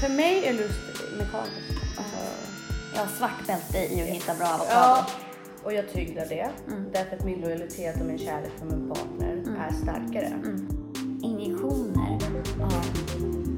[0.00, 0.80] För mig är lust
[1.18, 1.80] mekaniskt.
[1.98, 2.16] Alltså,
[2.94, 4.70] Jag har svart bälte i att hitta bra avokado.
[4.72, 5.06] ja,
[5.64, 6.48] och jag tyglar det.
[6.68, 6.84] Mm.
[6.92, 10.26] Därför att min lojalitet och min kärlek för min partner är starkare.
[10.26, 10.68] Mm.
[11.22, 12.18] Injektioner
[12.62, 12.84] av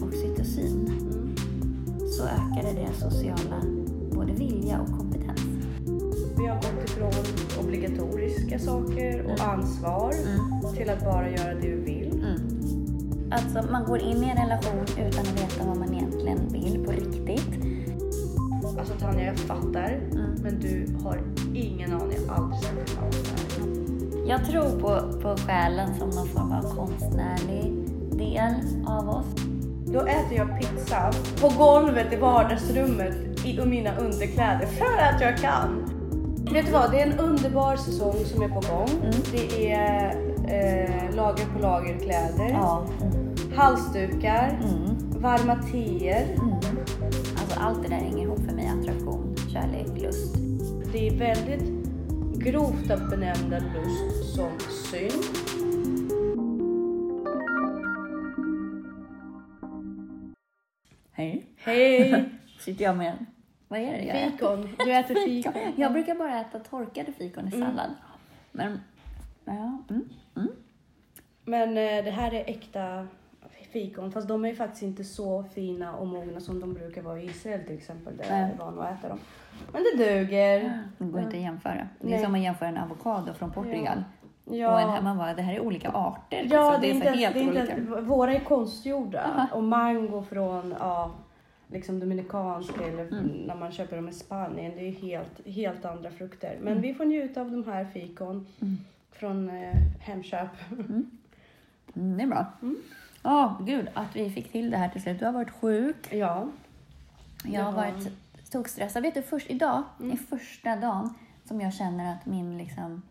[0.09, 1.37] oxytocin Mm.
[2.17, 3.63] så ökar det sociala
[4.13, 5.41] både vilja och kompetens.
[6.39, 7.13] Vi har gått ifrån
[7.65, 10.75] obligatoriska saker och ansvar Mm.
[10.75, 11.69] till att bara göra det.
[11.73, 11.78] Mm.
[13.31, 16.93] Alltså man går in i en relation utan att veta vad man egentligen vill på
[16.93, 17.79] riktigt.
[18.79, 20.01] Alltså Tanja, jag fattar.
[20.13, 20.35] Mm.
[20.43, 21.21] Men du har
[21.55, 22.19] ingen aning.
[22.27, 24.29] Jag har aldrig sett dig.
[24.29, 27.73] Jag tror på, på själen som någon form av konstnärlig
[28.19, 28.55] del
[28.87, 29.27] av oss.
[29.87, 33.15] Då äter jag pizza på golvet i vardagsrummet
[33.45, 35.85] i mina underkläder för att jag kan.
[36.53, 36.91] Vet du vad?
[36.91, 38.89] Det är en underbar säsong som är på gång.
[39.03, 39.15] Mm.
[39.33, 42.87] Det är eh, lager på lager kläder, Ja.
[43.59, 44.97] Halsdukar, Mm.
[45.21, 46.25] varma teer.
[46.35, 46.53] Mm.
[47.39, 48.67] Alltså allt det där hänger ihop för mig.
[48.69, 50.35] Attraktion, kärlek, lust.
[50.93, 51.89] Det är väldigt
[52.39, 54.51] grovt att benämna lust som
[54.91, 55.25] synd.
[61.13, 61.47] Hej.
[61.59, 62.25] Hej!
[62.61, 63.27] Sitter jag med.
[63.69, 64.31] Vad är det jag äter?
[64.31, 64.69] Fikon.
[64.79, 65.73] Du äter fikon.
[65.77, 67.69] Jag brukar bara äta torkade fikon i Mm.
[67.69, 67.91] sallad.
[68.53, 68.81] Men,
[69.45, 69.79] ja.
[69.91, 70.09] Mm.
[70.37, 70.49] Mm.
[71.45, 73.07] Men eh, det här är äkta
[73.73, 77.25] fikon, fast de är faktiskt inte så fina och mogna som de brukar vara i
[77.25, 79.19] Israel till exempel, där jag är van att äta dem.
[79.73, 80.83] Men det duger.
[80.99, 81.89] Det går inte att jämföra.
[82.01, 82.25] Det är Nej.
[82.25, 84.05] som att jämföra en avokado från Portugal.
[84.45, 86.47] Och en Ja, här, man bara, det här är olika arter.
[86.51, 87.77] ja så det är inte, helt det är olika.
[87.79, 89.23] inte, våra är konstgjorda.
[89.25, 89.47] Aha.
[89.53, 91.11] Och mango från ja,
[91.67, 93.27] liksom dominikanska eller Mm.
[93.47, 96.57] när man köper dem i Spanien, det är helt, helt andra frukter.
[96.61, 96.83] Men Mm.
[96.83, 98.77] vi får njuta av de här fikon Mm.
[99.13, 100.49] från eh, Hemköp.
[100.71, 102.47] Mm, det är bra.
[103.23, 105.19] Ja, gud att vi fick till det här till slut.
[105.19, 106.13] Du har varit sjuk.
[106.13, 106.47] Ja.
[107.45, 108.09] Jag har varit
[108.51, 109.03] tokstressad.
[109.03, 110.13] Vet du, först idag Mm.
[110.13, 113.03] är första dagen som jag känner att min liksom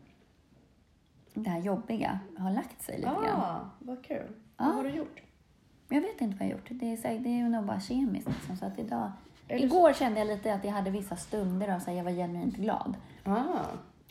[1.34, 3.42] det här jobbiga har lagt sig lite grann.
[3.42, 4.28] Ah, vad kul.
[4.58, 4.66] Ja.
[4.66, 5.22] Vad har du gjort?
[5.90, 6.68] Jag vet inte vad jag har gjort.
[6.70, 8.28] Det är, säkert- det är nog bara kemiskt.
[8.28, 9.12] Liksom, så att idag...
[9.48, 12.56] Är Igår kände jag lite att jag hade vissa stunder av att jag var genuint
[12.56, 12.96] glad.
[13.24, 13.44] Ah.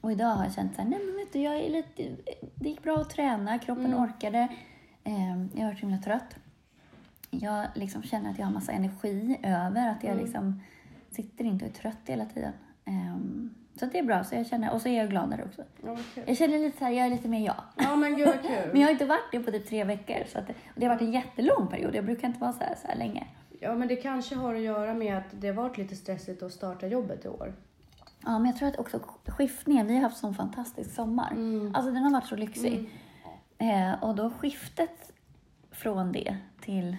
[0.00, 2.16] Och idag har jag känt så här, nej men vet du, jag är lite,
[2.54, 3.98] det gick bra att träna, kroppen Mm.
[4.02, 4.48] orkade.
[5.06, 6.36] Eh, jag har varit himla trött.
[7.30, 10.24] Jag liksom känner att jag har massa energi över, att jag Mm.
[10.24, 10.60] liksom
[11.10, 12.52] sitter inte och är trött hela tiden.
[12.84, 13.16] Eh,
[13.80, 15.62] så det är bra, så jag känner, och så är jag gladare också.
[15.84, 15.96] Ja.
[16.26, 17.62] Jag känner lite så här, jag är lite mer jag.
[17.76, 18.50] Ja, men gud vad kul.
[18.72, 20.86] Men jag har inte varit det på typ tre veckor, så att det, och det
[20.86, 21.94] har varit en jättelång period.
[21.94, 23.26] Jag brukar inte vara så här, så här länge.
[23.60, 26.52] Ja, men det kanske har att göra med att det har varit lite stressigt att
[26.52, 27.54] starta jobbet i år.
[28.24, 31.30] Ja, men jag tror att också skiftningen, vi har haft sån fantastisk sommar.
[31.32, 31.74] Mm.
[31.74, 32.90] Alltså den har varit så lyxig.
[33.58, 35.12] Eh, och då skiftet
[35.70, 36.96] från det till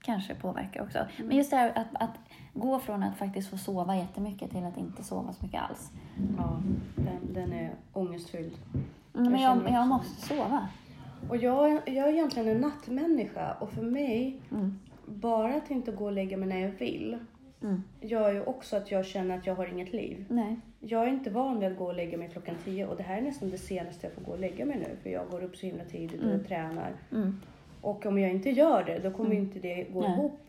[0.00, 0.98] kanske påverkar också.
[1.18, 2.18] Men just det här att, att
[2.54, 5.90] gå från att faktiskt få sova jättemycket till att inte sova så mycket alls.
[6.38, 6.60] Ja,
[6.96, 8.52] den, den är ångestfylld.
[9.14, 10.68] Mm, men Jag jag, jag måste sova.
[11.28, 14.78] Och jag, jag är egentligen en nattmänniska och för mig, Mm.
[15.06, 17.18] bara att inte gå och lägga mig när jag vill,
[17.62, 17.82] Mm.
[18.00, 20.26] gör ju också att jag känner att jag har inget liv.
[20.28, 20.60] Nej.
[20.80, 23.18] Jag är inte van vid att gå och lägga mig klockan tio och det här
[23.18, 25.56] är nästan det senaste jag får gå och lägga mig nu för jag går upp
[25.56, 26.92] så himla tidigt och jag tränar.
[27.12, 27.40] Mm.
[27.80, 30.12] Och om jag inte gör det, då kommer inte det gå Nej.
[30.12, 30.40] ihop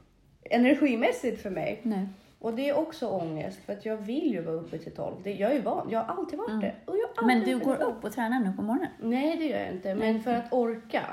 [0.44, 1.80] energimässigt för mig.
[1.84, 2.08] Nej.
[2.40, 5.28] Och det är också ångest för att jag vill ju vara uppe till tolv.
[5.28, 6.76] Jag är van, jag har alltid varit det.
[6.86, 8.90] Och jag Men du går upp och tränar nu på morgonen?
[9.00, 9.96] Nej, det gör jag inte.
[9.96, 11.04] Men för att orka.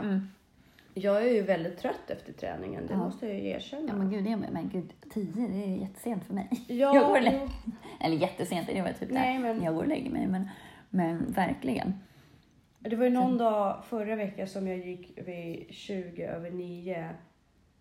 [0.97, 1.05] Mm.
[1.05, 2.99] Jag är ju väldigt trött efter träningen, det Ja.
[2.99, 3.89] måste jag ju erkänna.
[3.89, 6.49] Ja men gud, det är, men gud, tio, det är jättesent för mig.
[6.69, 7.11] Ja, jag går
[7.43, 7.51] och
[8.01, 10.27] Eller jättesent, det var typ Nej, där men- jag går och lägger mig.
[10.27, 10.49] Men,
[10.91, 11.93] men verkligen.
[12.79, 17.09] Det var ju någon dag förra veckan som jag gick vid 20 över 9.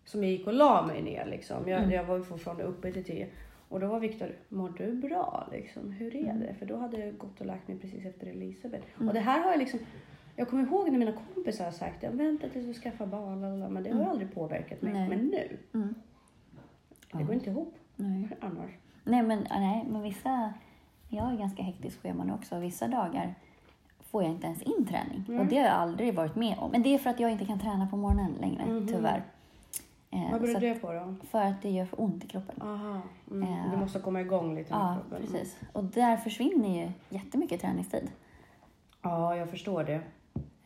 [0.04, 1.68] Som jag gick och la mig ner liksom.
[1.68, 1.90] Jag, Mm.
[1.90, 3.26] jag var ju fortfarande uppe till 10.
[3.68, 5.90] Och då var Viktor, mår du bra liksom?
[5.92, 6.54] Hur är det?
[6.58, 8.84] För då hade jag gått och lagt mig precis efter Elisabeth.
[8.96, 9.08] Mm.
[9.08, 9.80] Och det här har jag liksom,
[10.36, 13.68] jag kommer ihåg när mina kompisar har sagt, jag vänta tills du skaffar barn, lalala,
[13.68, 14.92] men det har ju aldrig påverkat mig.
[14.92, 15.08] Nej.
[15.08, 15.94] Men nu, Mm.
[17.12, 18.28] det går inte ihop Nej.
[18.40, 18.70] annars.
[19.04, 20.52] Nej, men, nej, men vissa...
[21.08, 22.58] Jag har ganska hektiskt schema nu också.
[22.58, 23.34] Vissa dagar
[24.10, 25.24] får jag inte ens in träning.
[25.28, 25.40] Mm.
[25.40, 26.70] Och det har jag aldrig varit med om.
[26.70, 28.86] Men det är för att jag inte kan träna på morgonen längre, Mhm.
[28.88, 29.22] tyvärr.
[30.10, 31.14] Eh, Vad beror det på då?
[31.30, 32.62] För att det gör för ont i kroppen.
[32.62, 33.00] Aha,
[33.30, 33.42] mm.
[33.48, 35.26] Eh, du måste komma igång lite med Ja, kroppen.
[35.26, 35.58] precis.
[35.72, 38.10] Och där försvinner ju jättemycket träningstid.
[39.02, 40.00] Ja, jag förstår det.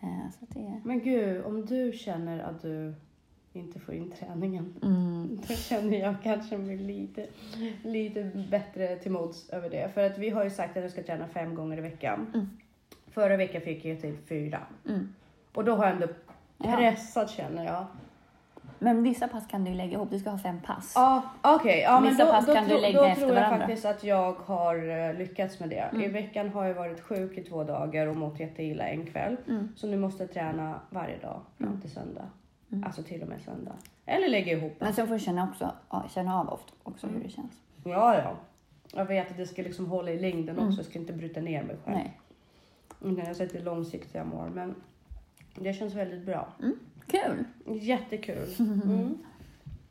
[0.01, 0.81] Eh, så det...
[0.85, 2.95] Men gud, om du känner att du
[3.53, 5.41] inte får in träningen, Mm.
[5.49, 7.27] då känner jag kanske mig lite,
[7.85, 9.89] lite bättre till mods över det.
[9.95, 12.27] För att vi har ju sagt att jag ska träna fem gånger i veckan.
[12.35, 12.47] Mm.
[13.07, 14.61] Förra veckan fick jag till fyra.
[14.89, 15.15] Mm.
[15.55, 16.07] Och då har jag ändå
[16.59, 16.77] Ja.
[16.77, 17.87] pressat känner jag.
[18.83, 20.11] Men vissa pass kan du lägga ihop.
[20.11, 20.93] Du ska ha fem pass.
[20.97, 21.81] Ja, okej.
[21.81, 23.59] Ja, men Vissa då, pass då, kan du tro- lägga då efter tror jag varandra.
[23.67, 25.91] faktiskt att jag har eh, lyckats med det.
[25.93, 26.13] I Mm.
[26.13, 29.37] veckan har jag varit sjuk i två dagar och mått jätteilla en kväll.
[29.49, 29.69] Mm.
[29.77, 32.27] Så nu måste jag träna varje dag fram till söndag.
[32.87, 33.73] Alltså till och med söndag.
[34.07, 34.77] Eller lägga ihop.
[34.79, 37.17] Men sen får du känna, också, ja, känna av ofta också Mm.
[37.19, 37.53] hur det känns.
[37.85, 38.37] Ja, ja.
[38.93, 40.79] Jag vet att det ska liksom hålla i längden också.
[40.79, 41.97] Jag ska inte bryta ner mig själv.
[41.97, 43.15] Mm.
[43.15, 43.25] Nej.
[43.27, 44.51] Jag sätter långsiktiga mål.
[44.51, 44.75] Men
[45.55, 46.49] det känns väldigt bra.
[47.11, 47.45] Kul!
[47.81, 48.49] Jättekul.
[48.59, 49.19] Mm.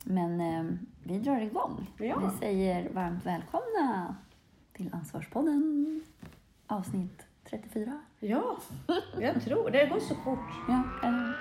[0.04, 0.72] Men eh,
[1.04, 1.86] vi drar igång.
[1.98, 2.18] Ja.
[2.18, 4.16] Vi säger varmt välkomna
[4.72, 6.00] till Ansvarspodden
[6.66, 8.00] avsnitt 34.
[8.20, 8.58] Ja,
[9.20, 10.68] jag tror det går så fort.
[10.68, 11.34] Ja, eller...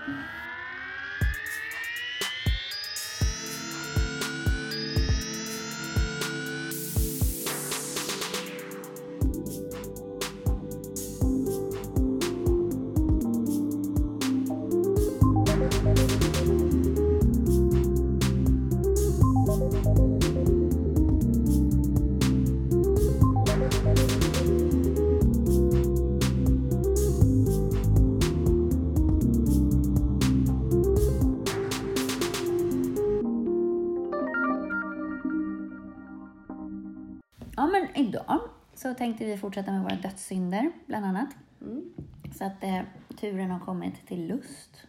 [38.99, 41.29] tänkte vi fortsätta med våra dödssynder, bland annat.
[41.61, 41.93] Mm.
[42.37, 42.81] Så att eh,
[43.19, 44.83] turen har kommit till lust,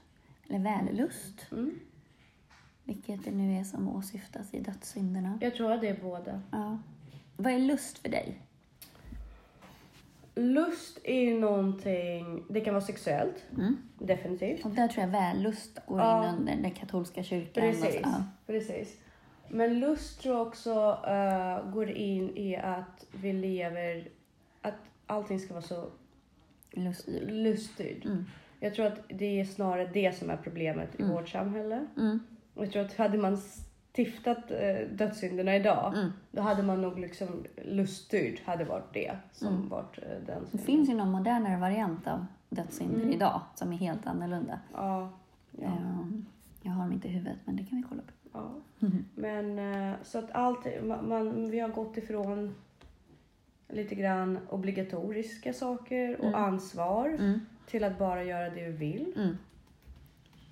[0.48, 1.78] eller vällust, Mm.
[2.84, 5.38] vilket det nu är som åsyftas i dödssynderna.
[5.40, 6.40] Jag tror att det är båda.
[6.52, 6.78] Ja.
[7.36, 8.38] Vad är lust för dig?
[10.34, 13.76] Lust är ju någonting, det kan vara sexuellt, Mm.
[13.98, 14.64] definitivt.
[14.64, 16.28] Och där tror jag vällust går Ja.
[16.28, 17.62] in under den katolska kyrkan.
[17.62, 18.24] Precis, Ja.
[18.46, 18.96] precis.
[19.50, 24.08] Men lust tror jag också eh, går in i att vi lever,
[24.62, 24.74] att
[25.06, 25.86] allting ska vara så
[26.72, 27.30] Luststyrd.
[27.30, 28.04] luststyrd.
[28.06, 28.24] Mm.
[28.60, 31.14] Jag tror att det är snarare det som är problemet i Mm.
[31.14, 31.86] vårt samhälle.
[31.96, 32.20] Mm.
[32.54, 33.38] Jag tror att hade man
[33.94, 36.12] stiftat eh, dödssynderna idag, Mm.
[36.30, 39.68] då hade man nog liksom luststyrd hade varit det som Mm.
[39.68, 40.66] varit eh, den Det synden.
[40.66, 43.10] finns ju någon modernare variant av dödssynder Mm.
[43.12, 44.60] idag som är helt annorlunda.
[44.74, 45.10] Ja.
[45.50, 45.66] ja.
[45.66, 46.26] Ehm,
[46.62, 48.12] Jag har dem inte i huvudet, men det kan vi kolla på.
[48.32, 48.50] Ja.
[48.78, 49.04] Mhm.
[49.14, 52.54] Men eh, så att allt, man, man, vi har gått ifrån
[53.68, 56.34] lite grann obligatoriska saker och Mm.
[56.44, 57.40] ansvar Mm.
[57.66, 59.12] till att bara göra det vi vill.
[59.16, 59.36] Mm.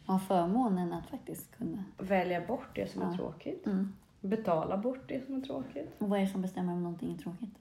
[0.07, 1.85] Ha förmånen att faktiskt kunna.
[1.99, 3.17] Välja bort det som är Ja.
[3.17, 3.67] tråkigt.
[3.67, 3.93] Mm.
[4.21, 5.95] Betala bort det som är tråkigt.
[5.99, 7.55] Och vad är det som bestämmer om någonting är tråkigt?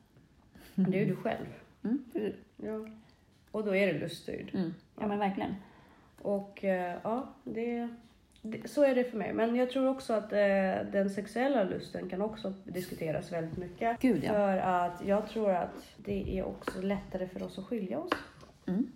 [0.76, 1.46] Det är ju du själv.
[1.84, 2.04] Mm.
[2.58, 2.88] Ja.
[3.52, 4.52] Och då är det luststyrd.
[4.54, 4.74] Mm.
[5.00, 5.56] Ja, men verkligen.
[6.22, 7.90] Och eh, ja, det, det,
[8.66, 9.34] så är det för mig.
[9.34, 14.00] Men jag tror också att eh, den sexuella lusten kan också diskuteras väldigt mycket.
[14.00, 14.30] Gud, ja.
[14.30, 18.12] För att jag tror att det är också lättare för oss att skilja oss.
[18.68, 18.92] Mm.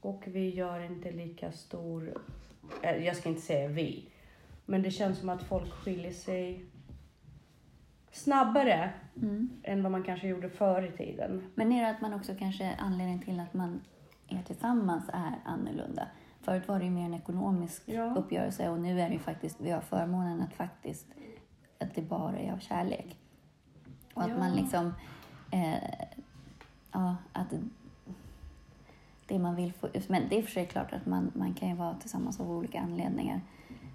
[0.00, 2.18] Och vi gör inte lika stor,
[2.82, 4.08] eh, jag ska inte säga vi,
[4.66, 6.64] men det känns som att folk skiljer sig
[8.10, 8.90] snabbare
[9.22, 9.50] Mm.
[9.62, 11.42] än vad man kanske gjorde förr i tiden.
[11.54, 13.80] Men är det att man också kanske anledningen till att man
[14.28, 16.08] är tillsammans är annorlunda?
[16.44, 18.14] Förut var det ju mer en ekonomisk Ja.
[18.16, 21.06] uppgörelse och nu är det ju faktiskt, vi har förmånen att faktiskt,
[21.80, 23.16] att det bara är av kärlek.
[24.14, 24.38] Och att Ja.
[24.38, 24.94] man liksom,
[25.50, 25.74] eh,
[26.92, 27.46] ja, att
[29.26, 31.68] det man vill få ut, men det är för sig klart att man, man kan
[31.68, 33.40] ju vara tillsammans av olika anledningar.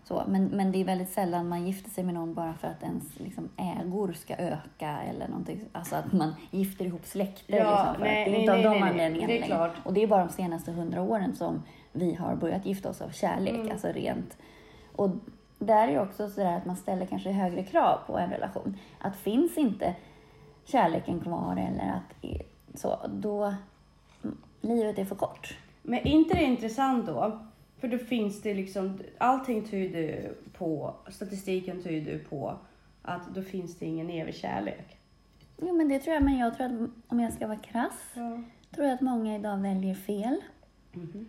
[0.03, 2.83] Så, men, men det är väldigt sällan man gifter sig med någon bara för att
[2.83, 5.61] ens liksom, ägor ska öka eller någonting.
[5.71, 7.57] Alltså att man gifter ihop släkter.
[7.57, 9.71] Ja, liksom, för nej, att det är nej, inte nej, av de anledningarna längre.
[9.83, 13.09] Och det är bara de senaste hundra åren som vi har börjat gifta oss av
[13.09, 13.71] kärlek, Mm.
[13.71, 14.37] alltså rent.
[14.95, 15.09] Och
[15.59, 18.77] där är det också sådär att man ställer kanske högre krav på en relation.
[18.99, 19.95] Att finns inte
[20.65, 22.25] kärleken kvar eller att
[22.79, 23.53] så, då
[24.61, 25.57] livet är för kort.
[25.81, 27.39] Men är inte det intressant då?
[27.79, 32.53] För då finns det liksom, allting tyder på, statistiken tyder på
[33.01, 34.97] att då finns det ingen evig kärlek.
[35.57, 38.41] Jo men det tror jag, men jag tror att om jag ska vara krass, Ja.
[38.75, 40.41] tror jag att många idag väljer fel.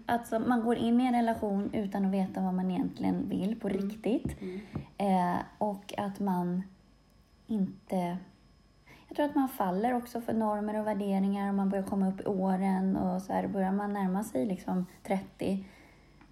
[0.06, 3.68] Alltså man går in i en relation utan att veta vad man egentligen vill på
[3.68, 4.36] riktigt.
[4.98, 6.62] Eh, och att man
[7.46, 8.18] inte...
[9.08, 12.20] Jag tror att man faller också för normer och värderingar och man börjar komma upp
[12.20, 15.64] i åren och så här börjar man närma sig liksom 30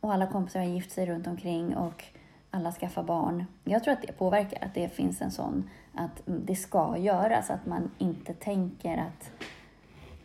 [0.00, 2.04] och alla kompisar har gift sig runt omkring och
[2.50, 3.44] alla skaffar barn.
[3.64, 7.66] Jag tror att det påverkar, att det finns en sån att det ska göras, att
[7.66, 9.37] man inte tänker att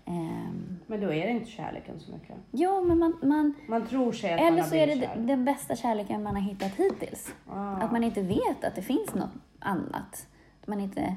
[0.06, 2.36] ehm, Men då är det inte kärleken så mycket.
[2.52, 5.10] Jo, men man, man, Man tror sig att man eller har så är det blivit
[5.10, 5.20] kär.
[5.20, 7.36] den bästa kärleken man har hittat hittills.
[7.50, 7.72] Ah.
[7.76, 10.28] Att man inte vet att det finns något annat.
[10.66, 11.16] Man inte...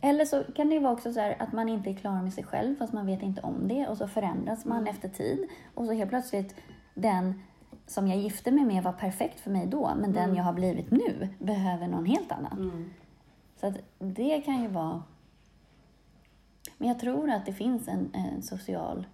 [0.00, 2.32] Eller så kan det ju vara också så här att man inte är klar med
[2.32, 4.94] sig själv fast man vet inte om det och så förändras man Mm.
[4.94, 6.54] efter tid och så helt plötsligt
[6.94, 7.42] den
[7.86, 10.90] som jag gifte mig med var perfekt för mig då, men den jag har blivit
[10.90, 12.52] nu behöver någon helt annan.
[12.52, 12.90] Mm.
[13.60, 15.02] Så att det kan ju vara...
[16.84, 19.06] Men jag tror att det finns en, en social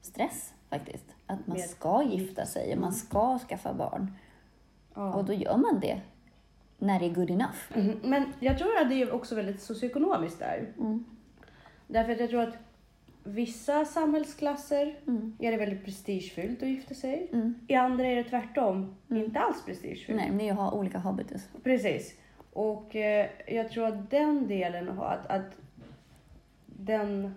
[0.00, 1.04] stress faktiskt.
[1.26, 4.12] Att man ska gifta sig och man ska skaffa barn.
[4.94, 5.14] Ja.
[5.14, 6.00] Och då gör man det
[6.78, 7.58] när det är good enough.
[7.74, 7.98] Mhm.
[8.02, 10.72] Men jag tror att det är också väldigt socioekonomiskt där.
[10.78, 11.04] Mm.
[11.86, 12.56] Därför att jag tror att
[13.24, 15.36] vissa samhällsklasser Mm.
[15.38, 17.28] är det väldigt prestigefyllt att gifta sig.
[17.32, 17.54] Mm.
[17.68, 20.16] I andra är det tvärtom, inte alls prestigefyllt.
[20.16, 21.48] Nej, men det är ju ha olika habitus.
[21.62, 22.14] Precis.
[22.52, 25.58] Och eh, jag tror att den delen, att, att
[26.84, 27.34] den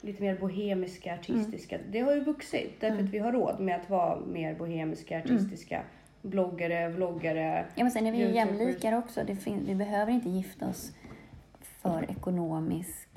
[0.00, 2.80] lite mer bohemiska, artistiska, det har ju vuxit.
[2.80, 5.82] Därför att vi har råd med att vara mer bohemiska, artistiska.
[6.22, 7.64] Bloggare, vloggare.
[7.74, 8.58] Ja, men sen är vi ju Youtubers.
[8.60, 9.20] jämlikar också.
[9.26, 10.92] Det fin- vi behöver inte gifta oss
[11.60, 13.08] för ekonomisk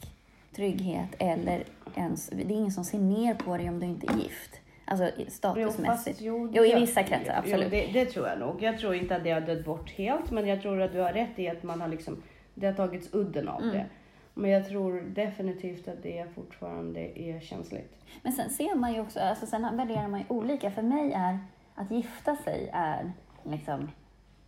[0.55, 1.63] trygghet eller
[1.95, 2.27] ens...
[2.29, 4.59] Det är ingen som ser ner på dig om du inte är gift.
[4.85, 6.21] Alltså i- statusmässigt.
[6.21, 7.63] jo, Jo, i det- vissa kretsar, absolut.
[7.63, 8.63] Jo, det, det tror jag nog.
[8.63, 11.13] Jag tror inte att det har dött bort helt, men jag tror att du har
[11.13, 12.21] rätt i att man har liksom,
[12.53, 13.73] det har tagits udden av Mm.
[13.75, 13.85] det.
[14.33, 17.97] Men jag tror definitivt att det fortfarande är känsligt.
[18.21, 20.71] Men sen ser man ju också, alltså sen värderar man ju olika.
[20.71, 21.39] För mig är
[21.75, 23.11] att gifta sig är
[23.43, 23.91] liksom,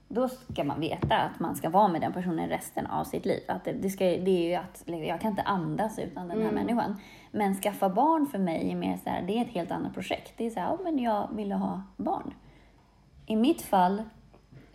[0.08, 3.44] då ska man veta att man ska vara med den personen resten av sitt liv.
[3.48, 6.42] Att det, det, ska, det är ju att, liksom, jag kan inte andas utan den
[6.42, 6.66] här Mm.
[6.66, 6.98] människan.
[7.32, 10.34] Men skaffa barn för mig är mer så här, det är ett helt annat projekt.
[10.38, 12.34] Det är så här, ja men jag ville ha barn.
[13.26, 14.04] I mitt fall,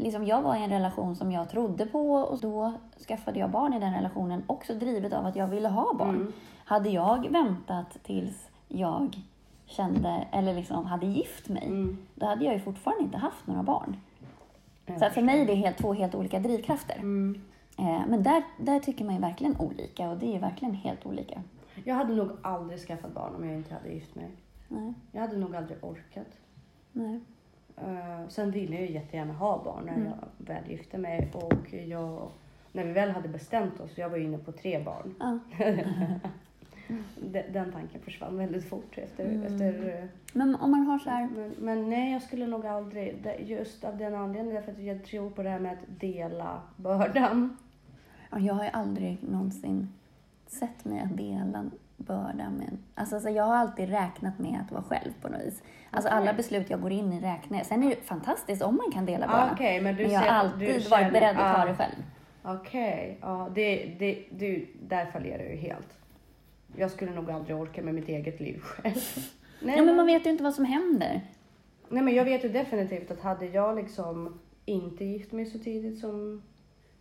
[0.01, 2.73] liksom jag var i en relation som jag trodde på och då
[3.09, 6.15] skaffade jag barn i den relationen också drivet av att jag ville ha barn.
[6.15, 6.33] Mm.
[6.65, 9.19] Hade jag väntat tills jag
[9.67, 11.99] kände, eller liksom hade gift mig, Mm.
[12.15, 13.97] då hade jag ju fortfarande inte haft några barn.
[14.99, 16.97] Så för mig är det helt, två helt olika drivkrafter.
[16.97, 17.41] Mm.
[17.79, 21.43] Eh, men där, där tycker man ju verkligen olika och det är verkligen helt olika.
[21.85, 24.31] Jag hade nog aldrig skaffat barn om jag inte hade gift mig.
[24.69, 26.27] Nej, Jag hade nog aldrig orkat.
[26.93, 27.21] nej.
[27.89, 30.07] Uh, sen ville jag ju jättegärna ha barn när Mm.
[30.07, 31.31] jag väl gifte mig.
[31.35, 32.29] Och jag,
[32.73, 35.15] när vi väl hade bestämt oss, jag var inne på tre barn.
[37.33, 39.25] Den, den tanken försvann väldigt fort efter...
[39.25, 39.43] Mm.
[39.43, 43.85] efter Men om man har så här, men, men nej, jag skulle nog aldrig, just
[43.85, 47.57] av den anledningen, därför att jag tror på det här med att dela bördan.
[48.31, 49.89] ja, jag har ju aldrig någonsin
[50.47, 51.65] sett mig att dela
[51.97, 55.63] bördan med Alltså, alltså jag har alltid räknat med att vara själv på något vis.
[55.91, 56.19] Alltså Okej.
[56.19, 57.63] alla beslut jag går in i räknar.
[57.65, 59.51] Sen är det fantastiskt om man kan dela Ah, bördan.
[59.55, 61.67] Okej, men du men jag har alltid du varit känner- beredd att ta ah.
[61.67, 61.95] det själv.
[62.43, 63.19] Okej,
[63.55, 65.99] det, det, du, där fallerar ju helt.
[66.77, 68.95] Jag skulle nog aldrig orka med mitt eget liv själv.
[69.63, 71.21] Nej, Ja, men man vet ju inte vad som händer.
[71.89, 75.99] Nej men jag vet ju definitivt att hade jag liksom inte gift mig så tidigt
[75.99, 76.43] som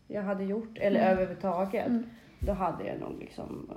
[0.08, 1.12] jag hade gjort, eller Mm.
[1.12, 2.04] överhuvudtaget, Mm.
[2.40, 3.72] då hade jag nog liksom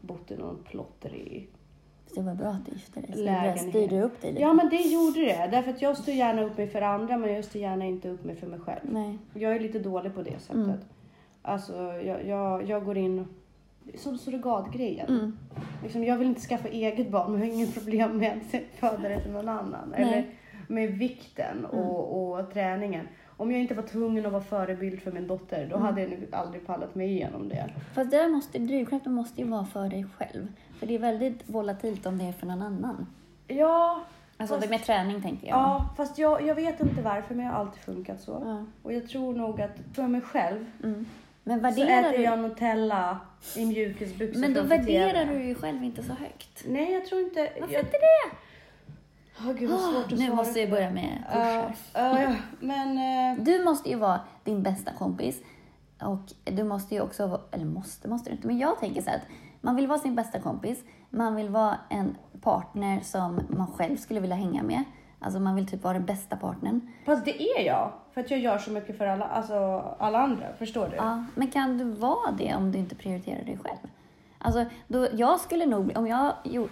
[0.00, 1.48] bott i någon plottrig
[2.14, 3.10] det var bra att du gifte dig.
[3.14, 3.68] Lägenhet.
[3.68, 4.42] styrde upp dig lite.
[4.42, 7.34] Ja men det gjorde det, därför att jag står gärna upp mig för andra men
[7.34, 8.80] jag står gärna inte upp mig för mig själv.
[8.82, 9.18] Nej.
[9.34, 10.56] Jag är lite dålig på det sättet.
[10.56, 10.78] Mm.
[11.42, 13.28] Alltså jag, jag, jag går in,
[13.94, 15.08] som surrogatgrejen.
[15.08, 15.38] Mm.
[15.82, 19.08] Liksom, jag vill inte skaffa eget barn men jag har inget problem med att föda
[19.08, 19.88] det till någon annan.
[19.90, 20.02] Nej.
[20.02, 20.24] Eller
[20.68, 23.08] med vikten och, och träningen.
[23.36, 26.66] Om jag inte var tvungen att vara förebild för min dotter, då hade jag aldrig
[26.66, 27.70] pallat mig igenom det.
[27.94, 30.46] Fast där måste, drivkraften måste ju vara för dig själv.
[30.78, 33.06] För det är väldigt volatilt om det är för någon annan.
[33.48, 34.00] Ja,
[34.36, 35.56] Alltså Fast- med träning tänker jag.
[35.58, 38.42] ja fast jag, jag vet inte varför men jag har alltid funkat så.
[38.44, 38.64] Ja.
[38.82, 41.06] Och jag tror nog att för mig själv Mm.
[41.44, 42.24] Men så värderar äter du...
[42.24, 43.18] jag Nutella
[43.56, 46.64] i mjukisbyxor Men då värderar du ju själv inte så högt.
[46.66, 47.50] Nej, jag tror inte...
[47.60, 47.82] Varför jag...
[47.82, 48.36] inte det?
[49.38, 51.74] Åh, gud vad svårt att nu svara måste vi börja med kurser.
[51.94, 52.98] ja, ja, men...
[53.38, 55.40] eh, Du måste ju vara din bästa kompis.
[56.02, 59.10] Och du måste ju också vara, eller måste, måste du inte, men jag tänker så
[59.10, 59.22] att
[59.64, 60.84] man vill vara sin bästa kompis.
[61.10, 64.84] Man vill vara en partner som man själv skulle vilja hänga med.
[65.20, 66.80] Alltså man vill typ vara den bästa partnern.
[67.06, 67.92] Fast det är jag.
[68.12, 69.54] För att jag gör så mycket för alla, alltså,
[69.98, 70.46] alla andra.
[70.58, 70.96] Förstår du?
[70.96, 73.78] Ja, men kan du vara det om du inte prioriterar dig själv?
[74.38, 76.68] Alltså, då, jag skulle nog, om jag jo,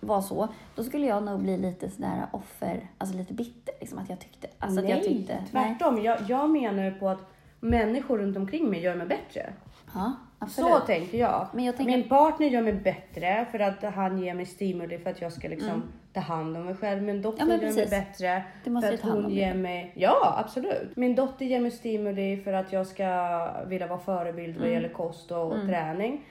[0.00, 3.74] var så, då skulle jag nog bli lite sådär offer, alltså lite bitter.
[3.80, 5.76] Liksom, att jag tyckte, alltså nej, jag tyckte, nej.
[5.78, 6.02] tvärtom.
[6.02, 9.52] Jag, jag menar på att människor runt omkring mig gör mig bättre.
[9.94, 10.70] Ja, absolut.
[10.72, 11.46] Så tänker jag.
[11.52, 15.10] Men jag tänker- Min partner gör mig bättre för att han ger mig stimuli för
[15.10, 15.82] att jag ska liksom
[16.12, 17.02] ta hand om mig själv.
[17.02, 17.60] Min dotter Mm.
[17.60, 19.92] Ja, gör mig bättre för att hon ger mig...
[19.94, 20.96] Ja, absolut.
[20.96, 24.74] Min dotter ger mig stimuli för att jag ska vilja vara förebild vad Mm.
[24.74, 26.24] gäller kost och träning.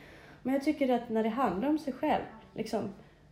[0.43, 2.24] Men jag tycker att när det handlar om sig själv,
[2.55, 2.82] liksom,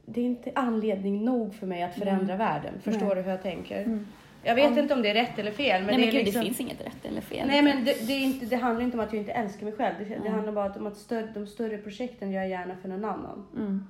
[0.06, 2.74] det är inte anledning nog för mig att förändra världen.
[2.84, 3.16] Förstår Nej.
[3.16, 4.06] du hur jag tänker?
[4.44, 5.86] Jag vet inte om det är rätt eller fel.
[5.86, 6.42] Men nej det men gud, liksom...
[6.42, 7.48] det finns inget rätt eller fel.
[7.48, 9.74] Nej men det, det, är inte, det handlar inte om att jag inte älskar mig
[9.74, 9.96] själv.
[10.00, 13.06] Det, det handlar bara om att större, de större projekten gör jag gärna för någon
[13.06, 13.46] annan.
[13.58, 13.88] Mm.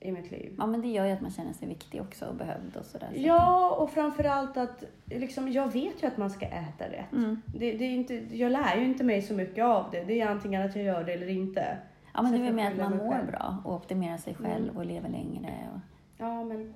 [0.00, 0.54] i mitt liv.
[0.58, 3.08] Ja, men det gör ju att man känner sig viktig också och behövd och sådär.
[3.14, 7.12] Så Ja, och framförallt att liksom, jag vet ju att man ska äta rätt.
[7.12, 7.42] Mm.
[7.46, 10.04] Det, det är inte, jag lär ju inte mig så mycket av det.
[10.04, 11.76] Det är antingen att jag gör det eller inte.
[12.14, 14.64] Ja, men Så det är väl mer att man mår bra och optimerar sig själv
[14.64, 14.76] Mm.
[14.76, 15.52] och lever längre.
[15.74, 15.80] Och...
[16.18, 16.74] Ja, men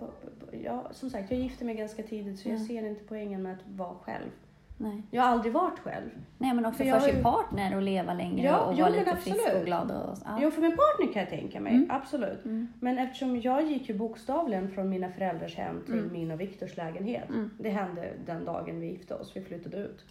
[0.65, 3.67] ja, som sagt, jag gifte mig ganska tidigt så jag ser inte poängen med att
[3.69, 4.31] vara själv.
[4.81, 5.03] Nej.
[5.11, 6.11] Jag har aldrig varit själv.
[6.39, 9.17] Nej, men också För för, sin ju- partner och leva längre Ja, och vara lite
[9.17, 9.61] frisk absolut.
[9.61, 9.91] och glad.
[9.91, 10.39] Och, ja.
[10.41, 11.75] Jo, för min partner kan jag tänka mig.
[11.75, 11.91] Mm.
[11.91, 12.45] Absolut.
[12.45, 12.69] Mm.
[12.81, 16.13] Men eftersom jag gick ju bokstavligen från mina föräldrars hem till Mm.
[16.13, 17.29] min och Viktors lägenhet.
[17.29, 17.51] Mm.
[17.59, 19.37] Det hände den dagen vi gifte oss.
[19.37, 20.05] Vi flyttade ut.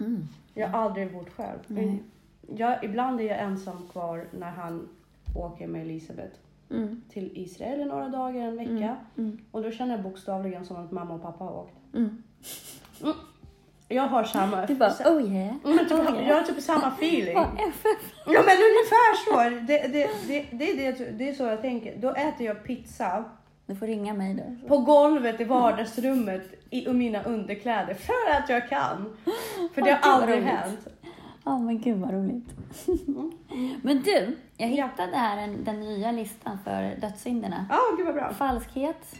[0.00, 0.22] Mm.
[0.54, 1.58] Jag har aldrig bott själv.
[2.56, 4.88] Jag, ibland är jag ensam kvar när han
[5.36, 6.36] åker med Elisabeth
[6.70, 7.02] Mm.
[7.12, 8.70] till Israel i några dagar, en vecka.
[8.72, 8.96] Mm.
[9.18, 9.38] Mm.
[9.50, 11.74] Och då känner jag bokstavligen som att mamma och pappa har åkt.
[11.94, 12.22] Mm.
[13.88, 14.66] Jag har samma...
[14.66, 15.54] Du bara, oh yeah.
[15.62, 17.34] Men oh jag har typ samma feeling.
[18.26, 19.66] Ja, men ungefär så.
[19.66, 21.96] Det, det, det, det, det, det är så jag tänker.
[21.96, 23.24] Då äter jag pizza
[23.66, 24.68] Du får ringa mig då.
[24.68, 29.16] på golvet i vardagsrummet i mina underkläder för att jag kan.
[29.74, 30.88] För det har aldrig hänt.
[31.44, 32.54] Ja, men gud vad roligt.
[33.82, 37.66] Men du, jag hittade här en, den nya listan för dödssynderna.
[37.70, 38.32] Ja, gud vad bra.
[38.32, 39.16] Falskhet,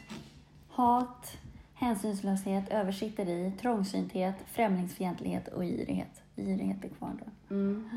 [0.69, 1.37] hat,
[1.75, 6.23] hänsynslöshet, översitteri, trångsynthet, främlingsfientlighet och girighet.
[6.37, 7.55] Girighet är kvar då.
[7.55, 7.91] Mm.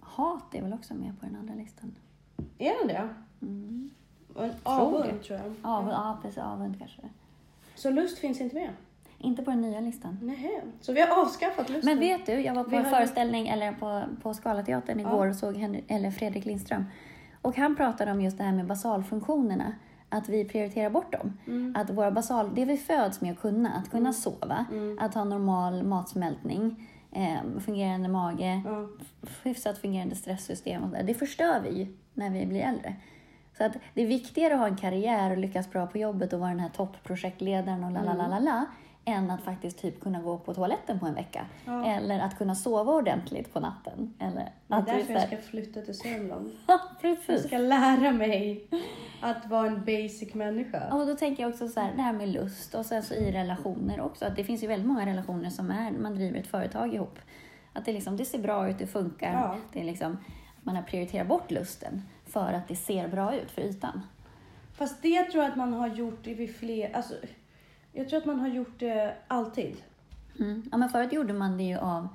[0.00, 1.94] Hat är väl också med på den andra listan?
[2.58, 3.08] Är den det?
[3.42, 3.90] Mm.
[4.34, 5.54] Och en avund tror jag.
[5.62, 6.38] Av, ja, precis.
[6.38, 7.02] Avund kanske.
[7.74, 8.70] Så lust finns inte med?
[9.22, 10.18] Inte på den nya listan.
[10.22, 10.62] Nej.
[10.80, 11.90] Så vi har avskaffat lusten?
[11.90, 15.26] Men vet du, jag var på Vi en har- föreställning eller på, på Scalateatern igår
[15.26, 16.84] och såg Henry, eller Fredrik Lindström.
[17.42, 19.72] Och han pratade om just det här med basalfunktionerna.
[20.08, 21.38] Att vi prioriterar bort dem.
[21.46, 21.74] Mm.
[21.76, 24.98] Att våra basal, det vi föds med att kunna, att kunna sova, Mm.
[25.00, 28.88] att ha normal matsmältning, eh, fungerande mage, Ja.
[29.42, 31.02] hyfsat fungerande stresssystem och så där.
[31.02, 32.94] Det förstör vi när vi blir äldre.
[33.58, 36.40] Så att det är viktigare att ha en karriär och lyckas bra på jobbet och
[36.40, 38.64] vara den här topprojektledaren och la la la la la
[39.04, 41.46] än att faktiskt typ kunna gå på toaletten på en vecka.
[41.66, 41.86] Ja.
[41.86, 44.14] Eller att kunna sova ordentligt på natten.
[44.18, 44.34] Eller
[44.66, 46.50] Det är att därför jag ska flytta till Sörmland.
[46.66, 46.80] Ja,
[47.26, 48.66] Jag ska lära mig
[49.20, 50.94] att vara en basic människa.
[50.94, 53.32] Och då tänker jag också så här, det här med lust och sen så i
[53.32, 54.24] relationer också.
[54.24, 57.18] Att det finns ju väldigt många relationer som är, man driver ett företag ihop.
[57.72, 59.32] Att det, liksom, det ser bra ut, det funkar.
[59.32, 59.56] Ja.
[59.72, 60.18] Det är liksom,
[60.62, 64.02] man har prioriterat bort lusten för att det ser bra ut för ytan.
[64.74, 66.96] Fast det tror jag att man har gjort i vid fler...
[66.96, 67.14] Alltså,
[67.92, 69.76] jag tror att man har gjort det alltid.
[70.40, 70.62] Mm.
[70.70, 72.08] Ja, men förut gjorde man det ju av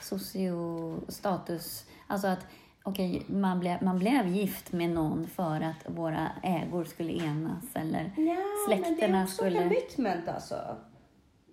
[0.00, 1.86] sociostatus.
[2.06, 2.46] Alltså att
[2.82, 8.12] okej, man, blev, man blev gift med någon för att våra ägor skulle enas eller
[8.16, 8.22] Ja,
[8.68, 10.76] men det Släkterna är också skulle- commitment alltså.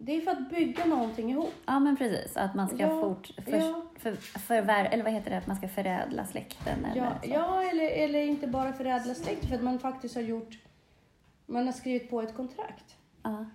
[0.03, 1.53] Det är för att bygga någonting ihop.
[1.65, 2.37] Ja, men precis.
[2.37, 3.81] Att man ska Ja, fort, för, ja.
[3.99, 7.29] för, förvär, eller vad heter det, att man ska förädla släkten eller Ja, så.
[7.29, 10.57] ja eller, eller inte bara förädla släkt för att man faktiskt har gjort...
[11.45, 12.97] Man har skrivit på ett kontrakt.
[13.23, 13.45] Ja.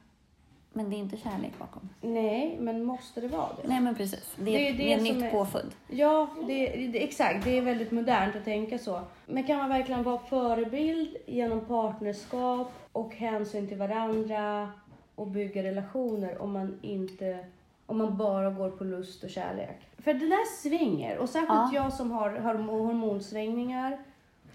[0.76, 1.88] Men det är inte kärlek bakom.
[2.00, 3.68] Nej, men måste det vara det?
[3.68, 4.34] Nej, men precis.
[4.36, 5.70] Det, Det är det det är nytt är- påfund.
[5.88, 7.44] Ja, det, det, exakt.
[7.44, 9.00] Det är väldigt modernt att tänka så.
[9.26, 14.72] Men kan man verkligen vara förebild genom partnerskap och hänsyn till varandra
[15.14, 17.46] och bygga relationer om man inte
[17.86, 19.78] om man bara går på lust och kärlek?
[19.98, 21.18] För det där svänger.
[21.18, 21.70] Och särskilt Ja.
[21.74, 23.98] jag som har horm- hormonsvängningar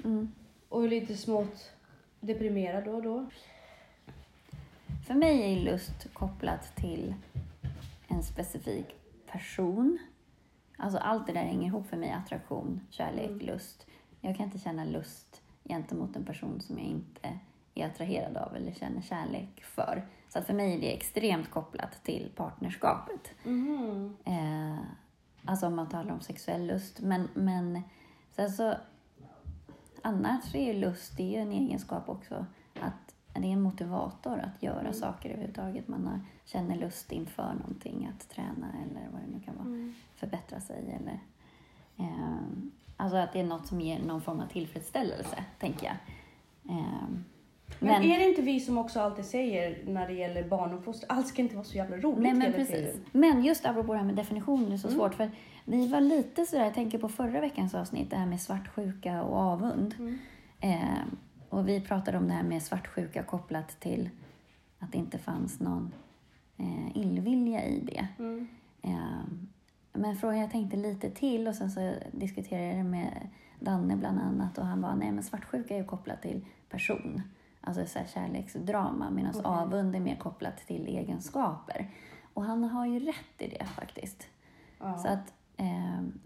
[0.04, 0.32] Mm.
[0.70, 1.72] och är lite smått
[2.20, 3.26] deprimerad då och då.
[5.12, 7.14] För mig är lust kopplat till
[8.08, 8.96] en specifik
[9.32, 9.98] person.
[10.78, 12.12] Alltså allt det där hänger ihop för mig.
[12.12, 13.40] Attraktion, kärlek, Mm.
[13.40, 13.88] lust.
[14.22, 17.40] Jag kan inte känna lust gentemot en person som jag inte
[17.74, 20.08] är attraherad av eller känner kärlek för.
[20.30, 23.32] Så att för mig är det extremt kopplat till partnerskapet.
[23.44, 24.18] Mhm.
[24.26, 24.78] Eh,
[25.46, 27.00] alltså om man talar om sexuell lust.
[27.02, 27.82] Men, men
[28.36, 28.76] sen så,
[30.02, 32.46] annars är ju lust det är ju en egenskap också.
[33.34, 34.94] Det är en motivator att göra Mm.
[34.94, 35.88] saker överhuvudtaget.
[35.88, 39.66] Man har, känner lust inför någonting, att träna eller vad det nu kan vara.
[39.68, 39.94] Mm.
[40.16, 41.20] Förbättra sig eller...
[41.98, 42.36] Eh,
[42.98, 45.96] alltså att det är något som ger någon form av tillfredsställelse, tänker jag.
[46.78, 46.86] Eh,
[47.80, 51.42] Men, är det inte vi som också alltid säger när det gäller barnuppfostran, allt ska
[51.42, 52.76] inte vara så jävla roligt Nej, men precis.
[52.76, 53.06] tiden.
[53.12, 55.00] Men just apropå det här med definitioner, det är så Mm.
[55.00, 55.16] svårt.
[55.16, 55.32] För
[55.66, 59.38] vi var lite sådär, jag tänker på förra veckans avsnitt, det här med svartsjuka och
[59.38, 59.96] avund.
[60.00, 60.20] Mm.
[60.60, 61.04] Eh,
[61.52, 64.10] och vi pratade om det här med svartsjuka kopplat till
[64.80, 65.94] att det inte fanns någon
[66.58, 68.08] eh, illvilja i det.
[68.20, 68.48] Mm.
[68.82, 69.24] Eh,
[69.94, 74.20] men frågan jag tänkte lite till och sen så diskuterade jag det med Danne bland
[74.20, 77.22] annat och han var nej men svartsjuka är ju kopplat till person.
[77.62, 79.46] Alltså så här kärleksdrama medan Okej.
[79.46, 81.90] avund är mer kopplat till egenskaper.
[82.34, 84.28] Och han har ju rätt i det faktiskt.
[84.80, 84.98] Ja.
[84.98, 85.34] Så att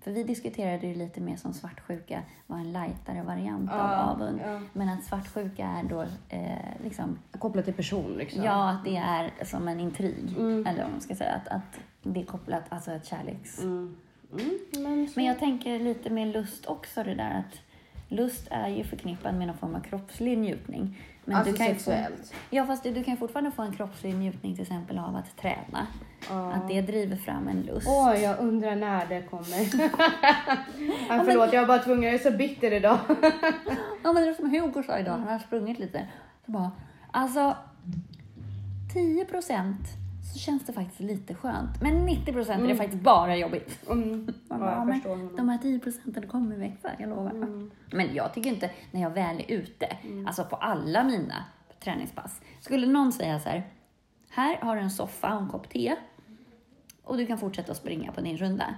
[0.02, 4.40] för vi diskuterade ju lite mer som svartsjuka var en lightare variant Ja, av avund.
[4.46, 4.60] ja.
[4.74, 8.44] Men att svartsjuka är då eh, liksom, Kopplat till person liksom.
[8.44, 10.36] ja, att det är som en intrig.
[10.38, 10.68] Mm.
[10.68, 13.60] Eller vad man ska säga, att, att det är kopplat, alltså ett kärleks...
[13.64, 13.96] Mm.
[14.34, 15.14] Mm, men så...
[15.20, 17.62] Men jag tänker lite med lust också det där att
[18.12, 20.98] lust är ju förknippad med någon form av kroppslig njutning.
[21.26, 22.28] Men alltså du kan sexuellt.
[22.28, 25.38] Få, ja, fast du, du kan fortfarande få en kroppslig njutning till exempel av att
[25.38, 25.88] träna.
[26.30, 26.54] Ja.
[26.54, 27.88] Att det driver fram en lust.
[27.90, 29.60] Åh, jag undrar när det kommer.
[31.10, 32.04] ja, förlåt, jag är bara tvungen.
[32.04, 32.98] Jag är så bitter idag.
[34.04, 36.08] Ja, men det är som Hugo sa idag, han har sprungit lite.
[36.46, 36.72] Så bara,
[37.12, 37.56] alltså
[38.94, 41.82] 10 procent så känns det faktiskt lite skönt.
[41.82, 43.90] Men 90 procent är det faktiskt bara jobbigt.
[43.90, 44.26] Mm.
[44.26, 47.32] Man Ja, bara, jag men de här 10 procenten kommer växa, jag lovar.
[47.32, 47.72] Mm.
[47.92, 51.46] Men jag tycker inte, när jag väl är ute, alltså på alla mina
[51.80, 53.64] träningspass, skulle någon säga så här,
[54.30, 55.96] här har du en soffa och en kopp te
[57.04, 58.76] och du kan fortsätta att springa på din runda.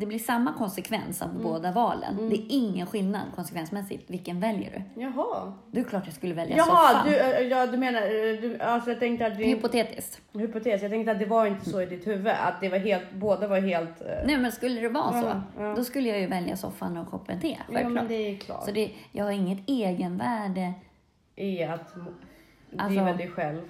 [0.00, 2.16] Det blir samma konsekvens av båda valen.
[2.30, 4.10] Det är ingen skillnad konsekvensmässigt.
[4.10, 5.00] Vilken väljer du?
[5.00, 5.52] Jaha.
[5.70, 7.06] Det är klart jag skulle välja Jaha, soffan.
[7.08, 8.00] du, äh, ja, du menar...
[8.02, 9.38] äh, Du, alltså jag tänkte att...
[9.38, 10.20] Det, Hypotetiskt.
[10.32, 10.82] hypotes.
[10.82, 12.32] Jag tänkte att det var inte så i ditt huvud.
[12.40, 13.12] Att det var helt...
[13.14, 14.00] Båda var helt...
[14.00, 15.74] äh, Nej, men skulle det vara Ja, så, ja.
[15.76, 17.48] då skulle jag ju välja soffan och koppen te.
[17.48, 17.92] Ja, Självklart.
[17.92, 18.64] men det är klart.
[18.64, 20.72] Så det, jag har inget egenvärde
[21.36, 23.60] I att Alltså- driva dig själv.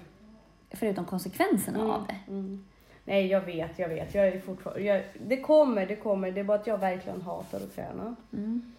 [0.71, 2.31] förutom konsekvenserna av det.
[2.31, 2.65] Mm.
[3.05, 4.15] Nej, jag vet, jag vet.
[4.15, 4.81] Jag är fortfarande...
[4.81, 6.31] Jag, det kommer, det kommer.
[6.31, 8.15] Det är bara att jag verkligen hatar att träna.
[8.33, 8.73] Mm.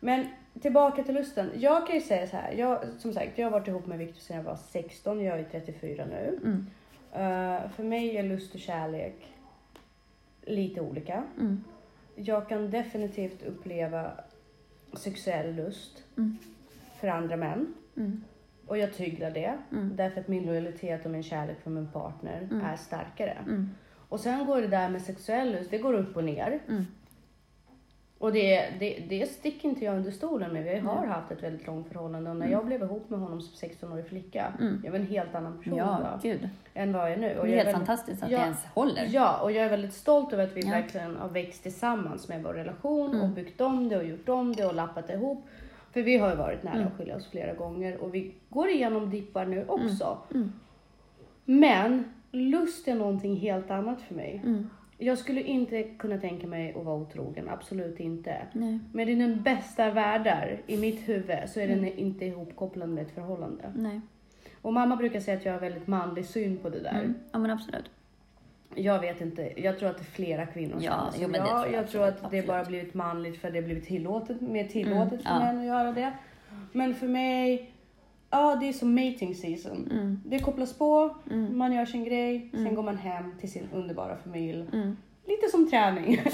[0.00, 0.26] Men
[0.60, 1.50] tillbaka till lusten.
[1.56, 2.52] Jag kan ju säga så här.
[2.52, 5.20] Jag, som sagt, jag har varit ihop med Victor sedan jag var 16.
[5.24, 6.38] Jag är 34 nu.
[6.44, 6.66] Mm.
[7.12, 9.14] Eh, för mig är lust och kärlek
[10.42, 11.24] lite olika.
[11.38, 11.64] Mm.
[12.14, 14.10] Jag kan definitivt uppleva
[14.92, 16.38] sexuell lust Mm.
[17.00, 17.74] för andra män.
[18.68, 18.70] Mm.
[18.70, 19.54] Och jag tyglar det.
[19.72, 19.96] Mm.
[19.96, 22.64] Därför att min lojalitet och min kärlek för min partner Mm.
[22.64, 23.36] är starkare.
[23.46, 23.70] Mm.
[24.08, 26.58] Och sen går det där med sexuell det går upp och ner.
[26.68, 26.84] Mm.
[28.20, 30.64] Och det, det, det sticker inte jag under stolen med.
[30.64, 33.68] Vi har haft ett väldigt långt förhållande och när jag blev ihop med honom som
[33.68, 34.80] 16-årig flicka, Mm.
[34.84, 36.48] jag var en helt annan person Ja, då, gud.
[36.74, 37.28] än vad jag är nu.
[37.28, 38.38] Det Och är jag helt väldigt- fantastiskt att Ja.
[38.38, 39.06] det ens håller.
[39.10, 40.70] Ja, och jag är väldigt stolt över att vi Ja.
[40.70, 43.22] verkligen har växt tillsammans med vår relation Mm.
[43.22, 45.46] och byggt om det och gjort om det och lappat ihop.
[45.92, 46.86] För vi har ju varit nära Mm.
[46.86, 50.18] att skilja oss flera gånger och vi går igenom dippar nu också.
[50.34, 50.52] Mm.
[51.44, 54.40] Men lust är någonting helt annat för mig.
[54.44, 54.70] Mm.
[54.98, 58.36] Jag skulle inte kunna tänka mig att vara otrogen, absolut inte.
[58.52, 58.78] Nej.
[58.92, 63.14] Men i den bästa världar, i mitt huvud, så är den inte ihopkopplad med ett
[63.14, 63.72] förhållande.
[63.76, 64.00] Nej.
[64.62, 66.90] Och mamma brukar säga att jag har väldigt manlig syn på det där.
[67.00, 67.14] Mm.
[67.32, 67.90] Ja, men absolut.
[68.74, 71.46] Jag vet inte, jag tror att det är flera kvinnor Ja, som jo, jag.
[71.46, 74.40] tror jag jag tror att absolut, det bara blivit manligt för det har blivit tillåtet,
[74.40, 75.38] mer tillåtet Mm, för ja.
[75.38, 76.12] män att göra det.
[76.72, 77.70] Men för mig,
[78.30, 79.88] ja det är som mating season.
[79.92, 80.20] Mm.
[80.26, 81.58] Det kopplas på, Mm.
[81.58, 82.74] man gör sin grej, sen Mm.
[82.74, 84.66] går man hem till sin underbara familj.
[84.72, 84.96] Mm.
[85.26, 86.20] Lite som träning.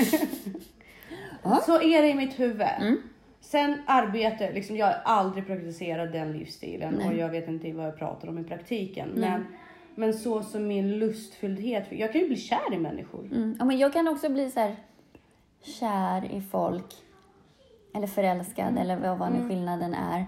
[1.66, 2.66] Så är det i mitt huvud.
[2.80, 2.96] Mm.
[3.40, 7.08] Sen arbete, liksom, jag har aldrig praktiserat den livsstilen Nej.
[7.08, 9.08] och jag vet inte vad jag pratar om i praktiken.
[9.14, 9.46] Men,
[9.94, 13.24] men så som min lustfylldhet, jag kan ju bli kär i människor.
[13.26, 13.56] Mm.
[13.58, 14.76] Ja, men jag kan också bli så här
[15.62, 16.94] kär i folk.
[17.94, 18.78] Eller förälskad Mm.
[18.78, 20.18] eller vad, vad nu skillnaden är.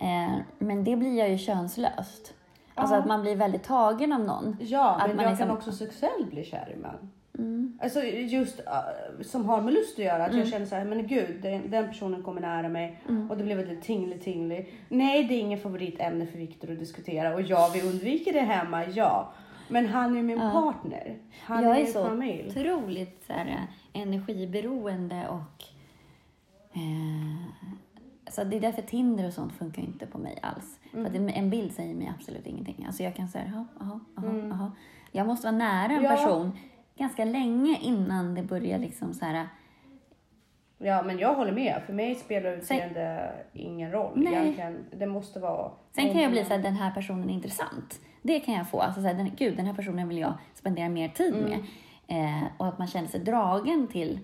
[0.00, 2.34] Eh, men det blir jag ju könslöst.
[2.74, 3.00] Alltså Ja.
[3.00, 4.56] att man blir väldigt tagen av någon.
[4.60, 7.10] Ja, Att men man jag liksom- kan också sexuellt bli kär i män.
[7.42, 7.78] Mm.
[7.82, 10.22] Alltså just uh, som har med lust att göra.
[10.24, 10.40] Att Mm.
[10.40, 13.30] jag känner så här, men gud, den, den personen kommer nära mig Mm.
[13.30, 14.64] och det blev lite tingly tingly.
[14.88, 18.86] Nej, det är ingen favoritämne för Viktor att diskutera och ja, vi undviker det hemma,
[18.86, 19.32] ja.
[19.68, 20.50] Men han är min Ja.
[20.50, 21.16] partner.
[21.40, 22.48] Han jag är är så familj.
[22.48, 23.46] otroligt så här,
[23.92, 25.64] eh, energiberoende och...
[26.74, 27.42] Eh,
[28.30, 30.78] så det är därför Tinder och sånt funkar inte på mig alls.
[30.92, 32.84] För att en bild säger mig absolut ingenting.
[32.86, 34.48] Alltså jag kan säga, jaha, jaha, jaha, Mm.
[34.48, 34.72] jaha.
[35.12, 36.10] Jag måste vara nära en Ja.
[36.10, 36.52] person
[36.98, 39.48] ganska länge innan det börjar liksom så här...
[40.78, 41.82] Ja, men jag håller med.
[41.86, 44.34] För mig spelar utseende ingen roll Nej.
[44.34, 44.84] egentligen.
[44.96, 45.72] Det måste vara...
[45.94, 48.00] Sen kan jag bli så här, den här personen är intressant.
[48.22, 48.80] Det kan jag få.
[48.80, 51.58] Alltså så här, den, gud, den här personen vill jag spendera mer tid med.
[52.06, 54.18] Eh, och att man känner sig dragen till,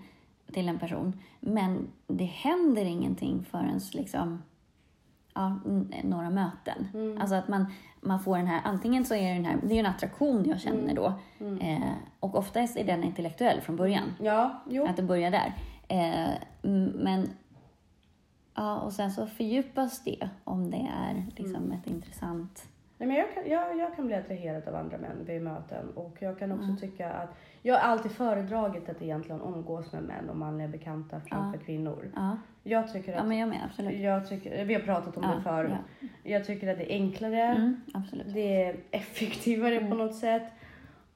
[0.53, 1.21] till en person.
[1.39, 4.43] Men det händer ingenting förrän liksom,
[5.39, 5.59] ja,
[6.03, 6.87] några möten.
[7.19, 7.65] Alltså att man,
[8.01, 10.59] man får den här, antingen så är det den här, det är en attraktion jag
[10.59, 11.13] känner då.
[11.61, 14.15] Eh, och oftast är den intellektuell från början.
[14.19, 14.85] Ja, jo.
[14.85, 15.53] Att det börjar där.
[15.87, 16.33] Eh,
[16.93, 17.29] men
[18.55, 22.67] ja, och sen så fördjupas det om det är liksom ett intressant...
[22.97, 26.17] Nej, men jag, kan, jag, jag kan bli attraherad av andra män vid möten och
[26.19, 30.35] jag kan också tycka att jag har alltid föredragit att egentligen umgås med män och
[30.37, 32.11] manliga bekanta framför kvinnor.
[32.15, 33.99] Ja, Jag tycker ja att, men jag med, absolut.
[33.99, 35.71] jag tycker, vi har pratat om Ja, det förut.
[36.23, 38.33] Jag tycker att det är enklare, Mm, absolut.
[38.33, 40.43] det är effektivare på något sätt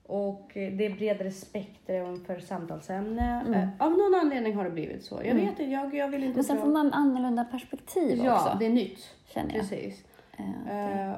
[0.05, 3.41] Och det är bredare spektrum för samtalsämne.
[3.47, 3.53] Mm.
[3.53, 5.15] Eh, Av någon anledning har det blivit så.
[5.15, 5.37] Jag Mm.
[5.37, 8.57] vet inte, jag, jag vill inte Men sen dra- får man annorlunda perspektiv Ja, också,
[8.59, 8.99] det är nytt.
[9.27, 9.59] känner jag.
[9.69, 10.05] Precis.
[10.37, 11.13] Eh, det- Eh,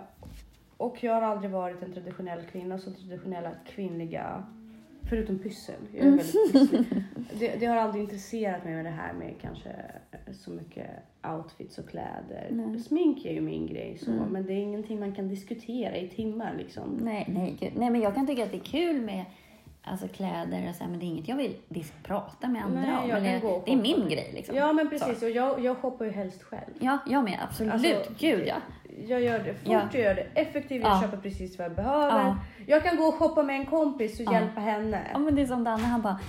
[0.78, 4.44] och jag har aldrig varit en traditionell kvinna, så traditionella kvinnliga,
[5.10, 5.76] förutom pyssel.
[5.92, 6.18] Jag är Mm.
[6.18, 7.04] väldigt pysslig.
[7.40, 9.70] det, det har aldrig intresserat mig med det här med kanske
[10.34, 10.88] så mycket
[11.36, 12.48] outfits och kläder.
[12.52, 12.80] Nej.
[12.80, 14.24] Smink är ju min grej så, Mm.
[14.30, 17.00] men det är ingenting man kan diskutera i timmar liksom.
[17.02, 17.72] Nej, nej, gud.
[17.76, 19.26] nej, men jag kan tycka att det är kul med
[19.84, 21.56] alltså, kläder och så här, men det är inget jag vill
[22.04, 22.82] prata med andra
[23.20, 23.42] Nej, om.
[23.42, 24.56] gå och det är min grej liksom.
[24.56, 26.72] Ja men precis, och jag, jag shoppar ju helst själv.
[26.80, 27.40] Ja, jag med.
[27.50, 27.74] Absolut.
[27.74, 28.56] Alltså, Gud ja.
[29.08, 29.82] Jag gör det fort, Ja.
[29.94, 31.02] jag gör det effektivt, jag Ja.
[31.02, 32.20] köper precis vad jag behöver.
[32.20, 32.38] Ja.
[32.68, 35.02] Jag kan gå och shoppa med en kompis och hjälpa henne.
[35.14, 35.20] ja.
[35.20, 36.20] men det är som Danne, han bara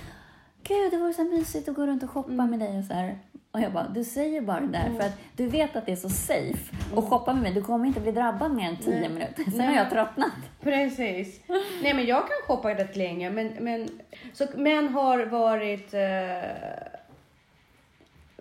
[0.63, 2.49] Gud, det vore så mysigt att gå runt och shoppa Mm.
[2.49, 3.17] med dig och så här.
[3.51, 5.95] Och jag bara, du säger bara det där för att du vet att det är
[5.95, 7.53] så safe att shoppa med mig.
[7.53, 8.99] Du kommer inte bli drabbad mer än 10 Mm.
[9.01, 9.09] Nej.
[9.09, 9.43] minuter.
[9.43, 9.67] Sen Nej.
[9.67, 10.31] har jag tröttnat.
[10.61, 11.41] Precis.
[11.83, 13.89] Nej men jag kan shoppa rätt länge men, men
[14.33, 15.99] så män har varit eh,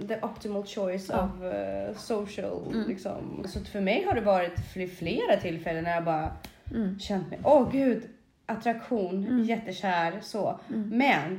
[0.08, 1.24] the optimal choice Ja.
[1.36, 2.88] of eh, social Mm.
[2.88, 3.44] liksom.
[3.48, 6.30] Så för mig har det varit fl- flera tillfällen när jag bara
[6.74, 6.98] Mm.
[6.98, 8.02] känt mig, åh gud,
[8.46, 9.42] attraktion, Mm.
[9.44, 10.60] jättekär så.
[10.74, 10.88] Mm.
[10.88, 11.32] Men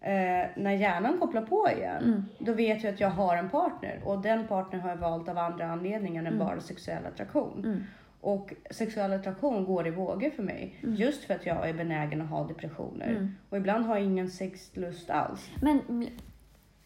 [0.00, 2.24] eh, när hjärnan kopplar på igen, Mm.
[2.38, 5.38] då vet jag att jag har en partner och den partnern har jag valt av
[5.38, 6.38] andra anledningar än Mm.
[6.46, 7.64] bara sexuell attraktion.
[7.64, 7.84] Mm.
[8.20, 10.76] Och sexuell attraktion går i vågor för mig.
[10.82, 10.94] Mm.
[10.94, 13.08] Just för att jag är benägen att ha depressioner.
[13.10, 13.34] Mm.
[13.50, 15.50] Och ibland har jag ingen sexlust alls.
[15.62, 16.06] Men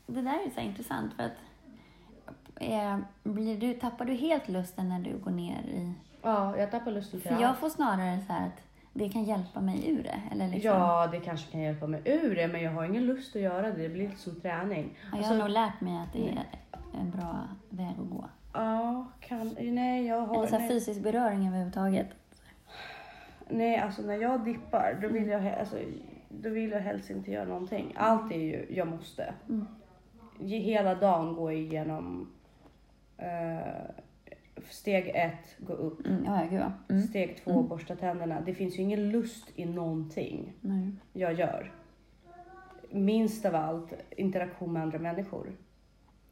[0.07, 1.33] det där är så intressant för att
[2.61, 5.93] eh, blir du, tappar du helt lusten när du går ner i...
[6.23, 7.59] Ja, jag tappar lusten till För jag allt.
[7.59, 8.61] får snarare så här att
[8.93, 10.21] det kan hjälpa mig ur det.
[10.33, 13.37] Eller liksom, Ja, det kanske kan hjälpa mig ur det, men jag har ingen lust
[13.37, 13.83] att göra det.
[13.83, 14.91] Det blir lite som träning.
[15.03, 16.45] Ja, jag Alltså, har nog lärt mig att det är
[17.01, 17.39] en bra
[17.71, 18.25] väg att gå.
[18.53, 19.57] Ja, kan...
[19.61, 20.37] Nej, jag har...
[20.39, 22.07] Eller så här fysisk beröring överhuvudtaget.
[23.49, 25.77] Nej, alltså när jag dippar, då vill jag, he- alltså,
[26.29, 27.93] då vill jag helst inte göra någonting.
[27.97, 29.35] Allt är ju, jag måste.
[29.49, 29.67] Mm.
[30.41, 32.29] Hela dagen gå igenom
[33.19, 33.59] eh,
[34.71, 36.07] steg ett, gå upp.
[36.07, 36.73] Mm, ja, gud ja.
[36.95, 37.03] Mm.
[37.03, 37.69] Steg två, Mm.
[37.69, 38.41] borsta tänderna.
[38.41, 40.93] Det finns ju ingen lust i någonting Nej.
[41.13, 41.73] jag gör.
[42.91, 45.53] Minst av allt interaktion med andra människor.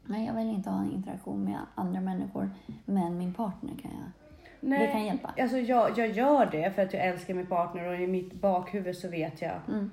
[0.05, 2.49] Nej, jag vill inte ha en interaktion med andra människor.
[2.85, 4.09] Men min partner kan jag.
[4.59, 5.33] Nej, Det kan hjälpa.
[5.39, 8.95] Alltså jag, jag gör det för att jag älskar min partner och i mitt bakhuvud
[8.97, 9.91] så vet jag Mm.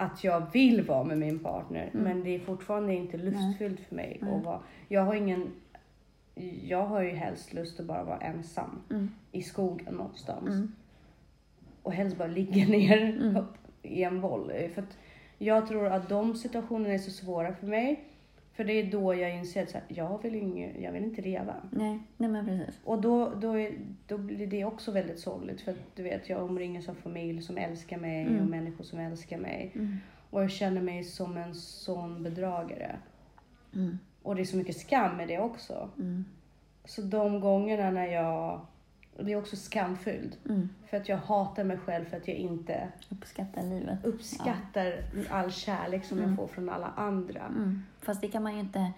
[0.00, 1.90] Att jag vill vara med min partner.
[1.92, 2.04] Mm.
[2.04, 4.32] Men det är fortfarande inte lustfyllt för mig Nej.
[4.34, 4.60] att vara.
[4.88, 5.50] Jag har ingen...
[6.62, 9.10] Jag har ju helst lust att bara vara ensam Mm.
[9.32, 10.48] i skogen någonstans.
[10.48, 10.72] Mm.
[11.82, 13.36] Och helst bara ligga ner Mm.
[13.36, 14.52] upp i en boll.
[14.74, 14.98] För att
[15.38, 18.04] jag tror att de situationerna är så svåra för mig.
[18.52, 21.54] För det är då jag inser att jag, vill inge, jag vill inte leva.
[21.70, 22.80] Nej, nej men precis.
[22.84, 23.72] Och då, då, är,
[24.06, 25.60] då blir det också väldigt sorgligt.
[25.60, 28.40] För att du vet, jag omringas av familj som älskar mig Mm.
[28.40, 29.72] och människor som älskar mig.
[29.74, 29.96] Mm.
[30.30, 32.96] Och jag känner mig som en sån bedragare.
[33.74, 33.98] Mm.
[34.22, 35.90] Och det är så mycket skam med det också.
[35.98, 36.24] Mm.
[36.84, 38.60] Så de gångerna när jag...
[39.16, 40.38] Och det är också skamfyllt.
[40.48, 40.68] Mm.
[40.90, 44.04] För att jag hatar mig själv för att jag inte Uppskatta livet.
[44.04, 46.30] uppskattar all kärlek som Mm.
[46.30, 47.40] jag får från alla andra.
[47.46, 47.82] Mm.
[48.00, 48.92] Fast det kan man ju inte...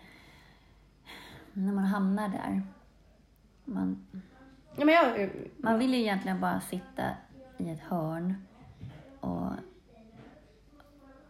[1.53, 2.63] När man hamnar där.
[3.65, 4.07] Man,
[4.77, 7.03] Ja, men jag, man vill ju egentligen bara sitta
[7.59, 8.35] i ett hörn
[9.21, 9.53] och...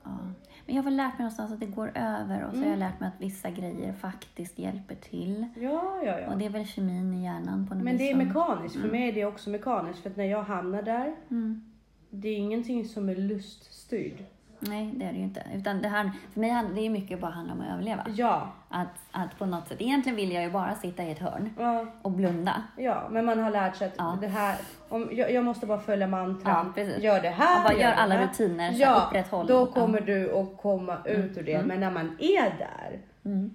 [0.04, 0.18] Ja.
[0.66, 2.66] Men jag har väl lärt mig någonstans att det går över och så har jag
[2.66, 2.78] Mm.
[2.78, 5.46] lärt mig att vissa grejer faktiskt hjälper till.
[5.56, 6.32] ja, ja, ja.
[6.32, 8.74] Och det är väl kemin i hjärnan på något Men det är som- mekaniskt.
[8.74, 8.92] För Mm.
[9.00, 9.98] mig är det också mekaniskt.
[10.02, 11.72] För att när jag hamnar där, Mm.
[12.10, 14.24] det är ingenting som är luststyrd.
[14.60, 15.42] Nej, det är det ju inte.
[15.54, 18.06] Utan det här, för mig det är mycket bara handlar om att överleva.
[18.14, 21.50] Ja, Att, att på något sätt, egentligen vill jag ju bara sitta i ett hörn
[21.58, 22.62] ja, och blunda.
[22.76, 23.08] ja.
[23.10, 24.18] Men man har lärt sig att Ja.
[24.20, 24.56] det här,
[24.88, 26.72] om, jag, jag måste bara följa mantran.
[26.76, 28.26] Ja, gör det här, bara gör alla här.
[28.28, 29.46] rutiner, Ja, upprätthåll.
[29.46, 31.54] då kommer du att komma ut ur det.
[31.54, 31.66] Mm.
[31.68, 33.50] Men när man är där, Mm.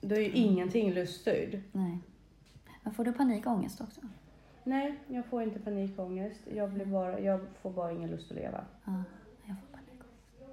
[0.00, 1.60] då är ju ingenting luststyrd.
[1.72, 1.98] Nej.
[2.82, 4.00] Men får du panikångest också?
[4.64, 6.40] Nej, jag får inte panikångest.
[6.54, 8.60] Jag, blir bara, jag får bara ingen lust att leva.
[8.84, 8.92] Ja,
[9.46, 9.76] jag får.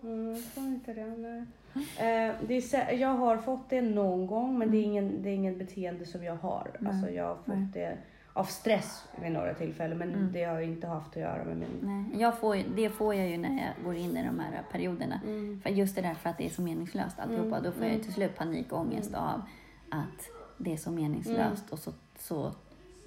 [0.04, 1.06] Mm, jag får inte det.
[1.18, 1.44] Nej.
[1.76, 5.34] Eh, det är, jag har fått det någon gång, men det är, ingen, det är
[5.36, 6.72] inget beteende som jag har.
[6.80, 6.92] Nej.
[6.94, 7.68] Alltså, jag har fått Nej.
[7.74, 7.98] det
[8.34, 10.32] av stress vid några tillfällen, men Mm.
[10.32, 11.70] det har inte haft att göra med min...
[12.12, 15.20] Nej, jag får, det får jag ju när jag går in i de här perioderna.
[15.24, 15.62] Mm.
[15.64, 17.48] För just det där för att det är så meningslöst alltihopa.
[17.58, 18.04] Mm, Då får jag mm.
[18.04, 19.42] till slut panikångest av
[19.90, 22.52] att det är så meningslöst och så, så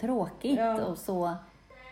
[0.00, 0.85] tråkigt Ja.
[0.85, 1.35] och så...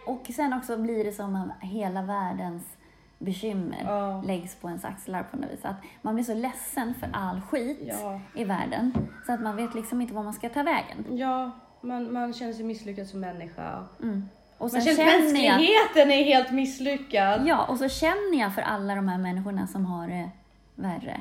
[0.06, 2.76] Och sen också blir det som hela världens
[3.18, 4.22] bekymmer Ja.
[4.27, 5.64] läggs på ens axlar på något vis.
[5.64, 8.92] Att man blir så ledsen för all skit Ja, i världen
[9.27, 11.05] så att man vet liksom inte var man ska ta vägen.
[11.18, 11.50] ja
[11.81, 13.85] man, man känner sig misslyckad som människa.
[14.03, 14.29] Mm.
[14.59, 17.46] Och sen känns känner jag, mänskligheten är helt misslyckad.
[17.46, 20.31] ja, och så känner jag för alla de här människorna som har det
[20.74, 21.20] värre.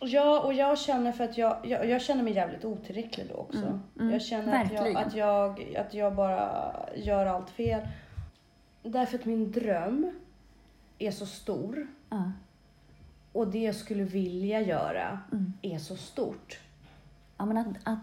[0.00, 3.58] Ja, och jag känner för att jag, jag, jag känner mig jävligt otillräcklig då också.
[3.66, 6.62] Mm, mm, jag känner att jag, att, jag, att jag bara
[6.96, 7.88] gör allt fel.
[8.82, 10.12] Därför att min dröm
[10.98, 12.32] är så stor Ja.
[13.32, 15.52] och det jag skulle vilja göra Mm.
[15.62, 16.58] är så stort.
[17.38, 17.98] Ja, men att, att,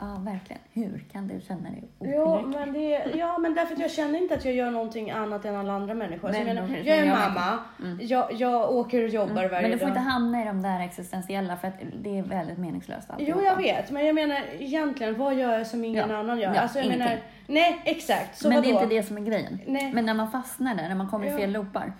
[0.00, 0.62] ja, verkligen.
[0.72, 2.60] Hur kan du känna dig Ja otillräcklig?
[2.60, 2.72] men,
[3.12, 5.72] det, ja, men därför att jag känner inte att jag gör någonting annat än alla
[5.72, 6.28] andra människor.
[6.32, 7.58] Så jag, men menar, jag är jag- mamma,
[8.00, 9.90] jag, jag åker och jobbar varje Men du får dag.
[9.90, 13.90] inte hamna i de där existentiella för att det är väldigt meningslöst Jo, jag vet,
[13.90, 16.16] men jag menar egentligen, vad gör jag som ingen Ja.
[16.16, 16.54] annan gör?
[16.54, 17.04] Ja, alltså, jag ingenting.
[17.08, 18.38] menar, nej, exakt.
[18.38, 18.84] Så Men det är vadå?
[18.84, 19.58] inte det som är grejen.
[19.66, 19.92] Nej.
[19.92, 21.36] Men när man fastnar där, när man kommer i Ja.
[21.36, 21.92] fel loopar.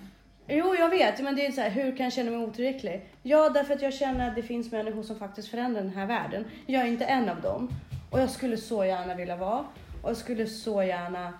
[0.48, 3.00] Jo, jag vet, men det är så här, hur kan jag känna mig otillräcklig?
[3.22, 6.44] Ja, därför att jag känner att det finns människor som faktiskt förändrar den här världen.
[6.66, 7.68] Jag är inte en av dem.
[8.11, 9.64] Och jag skulle så gärna vilja vara.
[10.02, 11.32] Och jag skulle så gärna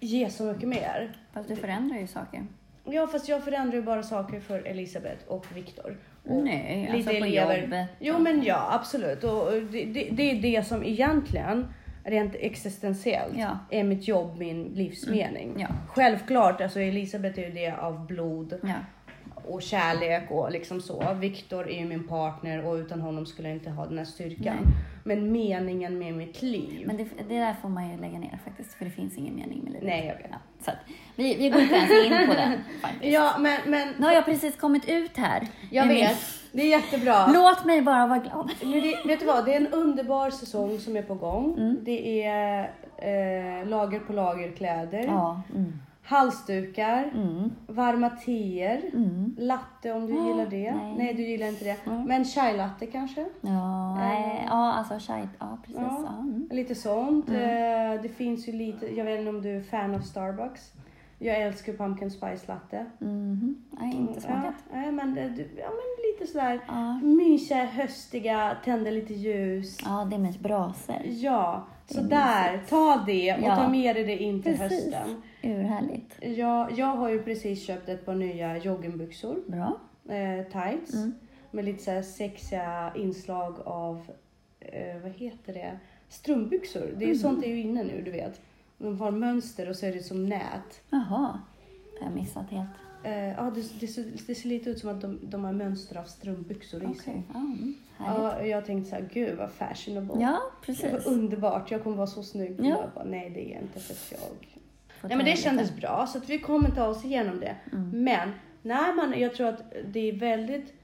[0.00, 1.16] ge så mycket mer.
[1.32, 2.46] Fast du förändrar ju saker.
[2.84, 5.96] Ja, fast jag förändrar ju bara saker för Elisabeth och Viktor.
[6.24, 7.88] Nej, lite alltså på jobbet.
[8.00, 9.24] Jo, men ja, absolut.
[9.24, 13.58] Och och det, det, det är det som egentligen, rent existentiellt, Ja.
[13.70, 15.54] är mitt jobb, min livsmening.
[15.58, 15.66] Ja.
[15.88, 18.74] Självklart, alltså Elisabeth är ju det av blod Ja.
[19.44, 21.14] och kärlek och liksom så.
[21.14, 24.56] Viktor är ju min partner och utan honom skulle jag inte ha den här styrkan.
[24.64, 24.74] Nej.
[25.04, 26.86] Men meningen med mitt liv.
[26.86, 29.60] Men det, det där får man ju lägga ner faktiskt, för det finns ingen mening
[29.64, 29.86] med livet.
[29.88, 30.26] Nej, jag vet.
[30.30, 30.76] Ja, så att,
[31.16, 33.04] vi, vi går inte ens in på den faktiskt.
[33.14, 35.46] Ja, men, men Nu har jag precis kommit ut här.
[35.70, 36.18] jag med min- vet.
[36.52, 37.26] Det är jättebra.
[37.26, 38.50] Låt mig bara vara glad.
[38.60, 39.44] Det, vet du vad?
[39.44, 41.54] Det är en underbar säsong som är på gång.
[41.58, 41.78] Mm.
[41.82, 45.42] Det är eh, lager på lager kläder, Ja.
[45.54, 45.72] Mm.
[46.04, 47.50] Halsdukar, Mm.
[47.66, 49.34] varma teer, Mm.
[49.38, 50.74] latte om du Ah, gillar det.
[50.74, 50.94] nej.
[50.98, 51.76] Nej, du gillar inte det.
[51.86, 52.04] Mm.
[52.04, 53.24] Men chai latte kanske?
[53.40, 55.28] Ja, nej, ja, alltså chai.
[55.38, 55.80] Ja, precis.
[55.80, 56.04] Ja.
[56.06, 56.20] Ja.
[56.20, 56.48] Mm.
[56.50, 57.28] Lite sånt.
[57.28, 60.72] Eh, det finns ju lite, jag vet inte om du är fan av Starbucks.
[61.18, 62.86] Jag älskar pumpkin spice latte.
[62.98, 63.56] Mhm.
[63.70, 64.54] Nej, inte smakat.
[64.72, 65.14] Ja, nej, men,
[65.58, 66.98] ja, men lite sådär Ja.
[67.02, 69.78] mysiga, höstiga, tända lite ljus.
[69.84, 70.96] ja, det är med brasor.
[71.04, 72.60] Ja, så är där.
[72.68, 73.56] Ta det och Ja.
[73.56, 74.94] ta med dig det in till Precis.
[74.94, 75.22] hösten.
[75.42, 76.16] Urhärligt.
[76.38, 79.78] Ja, jag har ju precis köpt ett par nya joggingbyxor, Bra.
[80.08, 81.14] eh, tights, Mm.
[81.50, 84.10] med lite så här sexiga inslag av,
[84.60, 85.78] eh, vad heter det,
[86.08, 86.94] strumpbyxor.
[86.96, 87.18] Det är Mm.
[87.18, 88.40] sånt är ju inne nu, du vet.
[88.78, 90.82] De har mönster och så är det som nät.
[90.90, 91.40] Jaha,
[91.98, 92.68] det har jag missat helt.
[93.04, 95.96] Eh, ja, det, det, ser, det ser lite ut som att de, de har mönster
[95.96, 96.98] av strumpbyxor i Okej.
[96.98, 97.22] sig.
[97.32, 97.74] Ja, mm.
[97.98, 100.22] Ja, jag tänkte så här, gud vad fashionable.
[100.22, 100.92] Ja, Det precis.
[100.92, 102.56] var underbart, jag kommer vara så snygg.
[102.60, 102.64] Ja.
[102.68, 104.48] Jag bara, nej det är inte för att jag...
[105.08, 105.42] Nej men det lite.
[105.42, 107.56] kändes bra så att vi kommer ta oss igenom det.
[107.72, 108.04] Mm.
[108.04, 110.74] Men när man, jag tror att det är väldigt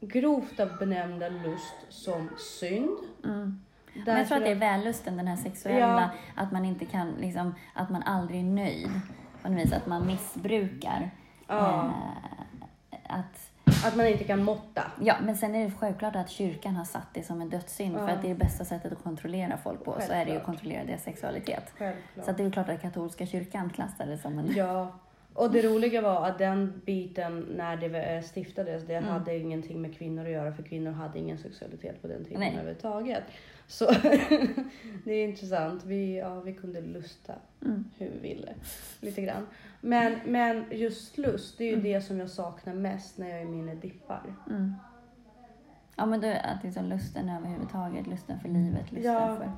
[0.00, 2.28] grovt att benämna lust som
[2.60, 2.98] synd.
[3.24, 3.60] Mm.
[4.06, 6.42] Men jag tror att det är vällusten, den här sexuella, Ja.
[6.42, 8.90] att man inte kan, liksom, att man aldrig är nöjd.
[9.42, 11.10] På något vis, att man missbrukar.
[11.46, 11.84] Ja.
[12.90, 13.49] Eh, att,
[13.84, 14.82] att man inte kan måtta.
[15.00, 18.06] ja, men sen är det självklart att kyrkan har satt det som en dödssynd, Ja.
[18.06, 20.26] för att det är bästa sättet att kontrollera folk på, så är det ju att
[20.26, 20.44] Självklart.
[20.46, 21.72] kontrollera deras sexualitet.
[21.78, 22.26] Självklart.
[22.26, 24.52] Så det är klart att katolska kyrkan klassar det som en...
[24.56, 24.98] Ja.
[25.34, 29.10] Och det roliga var att den biten när det eh, stiftades, det Mm.
[29.10, 32.52] hade ingenting med kvinnor att göra för kvinnor hade ingen sexualitet på den tiden Nej.
[32.52, 33.22] överhuvudtaget.
[33.66, 33.90] Så
[35.04, 35.84] det är intressant.
[35.84, 37.32] Vi, ja, vi kunde lusta
[37.64, 37.84] Mm.
[37.98, 38.52] hur vi ville.
[39.00, 39.46] Lite grann.
[39.80, 41.84] Men, men just lust, det är ju Mm.
[41.84, 44.34] det som jag saknar mest när jag är i mina dippar.
[44.50, 44.74] Mm.
[45.96, 49.36] Ja, men då, att liksom lusten överhuvudtaget, lusten för livet, lusten Ja.
[49.36, 49.52] för...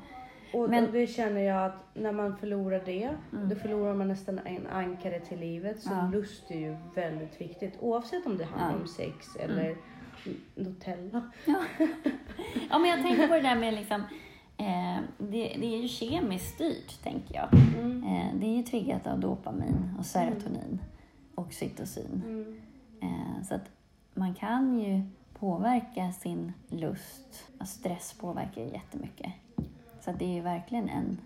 [0.58, 3.48] Och, Men- och det känner jag att när man förlorar det, Mm.
[3.48, 5.80] då förlorar man nästan en ankare till livet.
[5.80, 6.10] Så Ja.
[6.12, 8.70] lust är ju väldigt viktigt oavsett om det handlar Ja.
[8.70, 8.80] Mm.
[8.82, 9.76] om sex eller
[10.54, 11.30] Nutella.
[12.70, 14.02] Ja, men jag tänker på det där med liksom,
[14.62, 17.48] eh, det, det är ju kemiskt styrt, tänker jag.
[17.54, 18.04] Mm.
[18.04, 20.80] Eh, det är ju triggat av dopamin och serotonin
[21.34, 22.22] och oxytocin.
[22.26, 22.60] Mm.
[23.02, 23.70] Eh, så att
[24.14, 25.02] man kan ju
[25.38, 27.44] påverka sin lust.
[27.60, 29.32] Och stress påverkar ju jättemycket.
[30.04, 31.18] Så att det är ju verkligen en...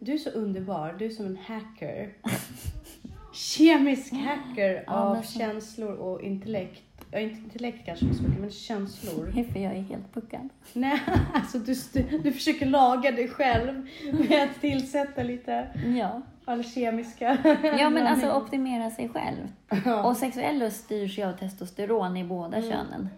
[0.00, 2.12] Du är så underbar, du är som en hacker.
[3.32, 6.82] Kemisk hacker Ja, av så- känslor och intellekt.
[7.12, 9.44] Ja, inte intellekt kanske så mycket, men känslor.
[9.52, 10.48] För jag är helt puckad.
[10.72, 11.00] Nej,
[11.34, 13.86] alltså du, du, du försöker laga dig själv
[14.28, 15.66] med att tillsätta lite
[15.98, 16.22] Ja.
[16.44, 17.38] alkemiska
[17.78, 19.48] Ja, men alltså optimera sig själv.
[19.84, 20.04] Ja.
[20.08, 22.70] Och sexuell lust styrs ju av testosteron i båda Mm.
[22.70, 23.08] könen.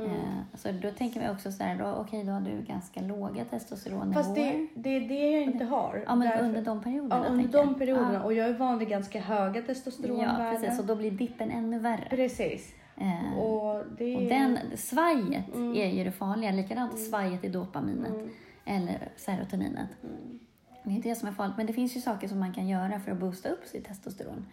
[0.00, 0.10] Eh,
[0.54, 4.12] så då tänker vi också så här, då, okej då har du ganska låga testosteronnivåer.
[4.22, 6.02] Fast det, det är det jag inte har.
[6.06, 7.66] ja, men Därför- under de perioderna ja, under jag.
[7.66, 8.14] de perioderna.
[8.14, 8.22] Ja.
[8.22, 10.60] Och jag är van vid ganska höga Ja, testosteronvärden.
[10.60, 10.80] precis.
[10.80, 12.06] Och då blir dippen ännu värre.
[12.10, 12.74] Precis.
[13.00, 15.76] Eh, Och det och den, svajet Mm.
[15.76, 16.50] är ju det farliga.
[16.52, 18.30] Likadant svajet i dopaminet Mm.
[18.64, 19.88] eller serotoninet.
[20.02, 20.38] Mm.
[20.84, 21.56] Det är det som är farligt.
[21.56, 24.46] Men det finns ju saker som man kan göra för att boosta upp sitt testosteron.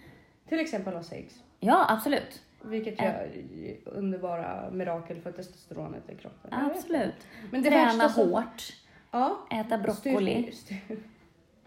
[0.50, 1.44] Till exempel ha sex.
[1.60, 2.42] Ja, absolut.
[2.66, 3.32] Vilket gör
[3.86, 6.54] underbara mirakel för testosteronet i kroppen.
[6.54, 7.28] Absolut.
[7.52, 8.64] Men det Träna som- hårt.
[9.12, 9.38] Ja.
[9.52, 10.52] Äta broccoli.
[10.52, 11.04] Styrke, styr,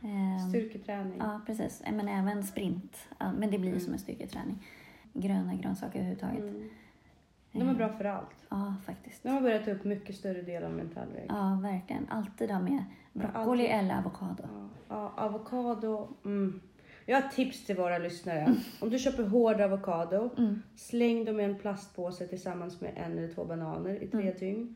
[0.03, 1.18] Ehm, styrketräning.
[1.18, 1.81] Ja, precis.
[1.81, 2.97] Eh, Men även sprint.
[3.39, 4.59] Men det blir ju som en styrketräning.
[5.20, 6.38] Gröna grönsaker överhuvudtaget.
[6.38, 6.68] Mm.
[7.52, 8.46] De är bra för allt.
[8.48, 9.22] Ja, faktiskt.
[9.22, 11.26] De har börjat ta upp mycket större del av mentalväg.
[11.28, 12.06] Ja, verkligen.
[12.10, 13.70] Alltid ha med broccoli Alltid.
[13.70, 14.42] eller avokado.
[14.42, 16.08] Ja, ja, avokado.
[16.24, 16.60] Mm.
[17.06, 18.54] Jag har tips till våra lyssnare.
[18.80, 20.62] Om du köper hård avokado, Mm.
[20.76, 24.36] släng dem i en plastpåse tillsammans med en eller två bananer i tre Mm.
[24.38, 24.74] dygn.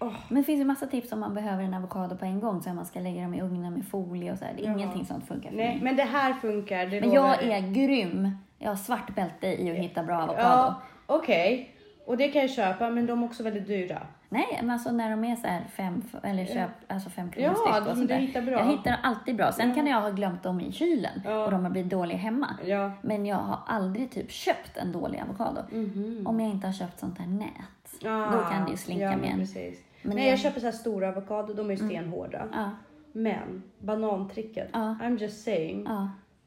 [0.00, 2.62] Åh, Men det finns ju massa tips om man behöver en avokado på en gång.
[2.62, 4.54] Så man ska lägga dem i ugnen med folie och så här.
[4.58, 4.72] Ja.
[4.72, 5.84] Ingenting sånt funkar för nej, mig.
[5.84, 6.86] men det här funkar.
[6.86, 8.30] Det Men jag är grym.
[8.64, 10.42] Jag har svart bälte i att hitta bra avokado.
[10.48, 11.70] Ja, okej.
[12.06, 14.06] Och det kan jag köpa, men de är också väldigt dyra.
[14.28, 17.54] Nej, men alltså när de är så här fem, eller köp, alltså fem kronor Ja,
[17.72, 18.52] styck och men du hittar bra.
[18.58, 19.52] Jag hittar alltid bra.
[19.52, 21.44] Sen kan jag ha glömt dem i kylen Ja.
[21.44, 22.48] och de har blivit dåliga hemma.
[22.64, 22.90] Ja.
[23.02, 25.60] Men jag har aldrig typ köpt en dålig avokado.
[25.70, 26.26] Mhm.
[26.26, 28.04] Om jag inte har köpt sånt här nät.
[28.06, 29.38] Ah, Då kan det ju slinka ja, med men en.
[29.38, 29.78] Precis.
[30.02, 32.46] Men Nej, jag- jag köper så här stora avokado, de är ju stenhårda.
[32.52, 32.70] Ja,
[33.12, 34.72] Men banantricket.
[34.72, 35.86] I'm just saying.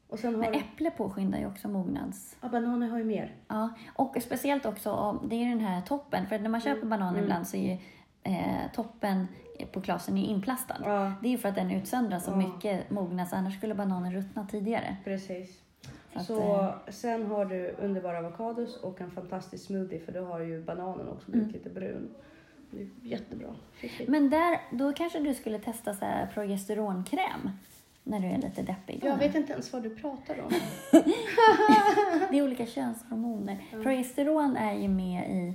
[0.08, 0.58] Och sen har Men du...
[0.58, 2.36] äpple påskyndar ju också mognads...
[2.40, 3.34] Ja, bananer har ju mer.
[3.48, 6.26] Ja, och speciellt också det är den här toppen.
[6.26, 7.24] För när man köper bananer Mm.
[7.24, 7.78] ibland så är ju
[8.22, 9.28] eh, toppen
[9.72, 10.76] på glasen är inplastad.
[10.84, 12.36] Ja, Det är ju för att den utsöndrar så Ja.
[12.36, 14.96] mycket mognads, annars skulle bananen ruttna tidigare.
[15.04, 15.62] precis.
[16.12, 20.24] Så att, Så eh, sen har du underbara avokados och en fantastisk smoothie för då
[20.24, 21.58] har ju bananen också blivit Mm.
[21.62, 22.08] lite brun.
[22.70, 23.48] Det är jättebra.
[24.08, 27.50] Men där, då kanske du skulle testa så här progesteronkräm
[28.08, 29.00] när du är lite deppig.
[29.04, 30.50] Jag vet inte ens vad du pratar om.
[32.30, 33.58] Det är olika könshormoner.
[33.82, 35.54] Progesteron är ju med i,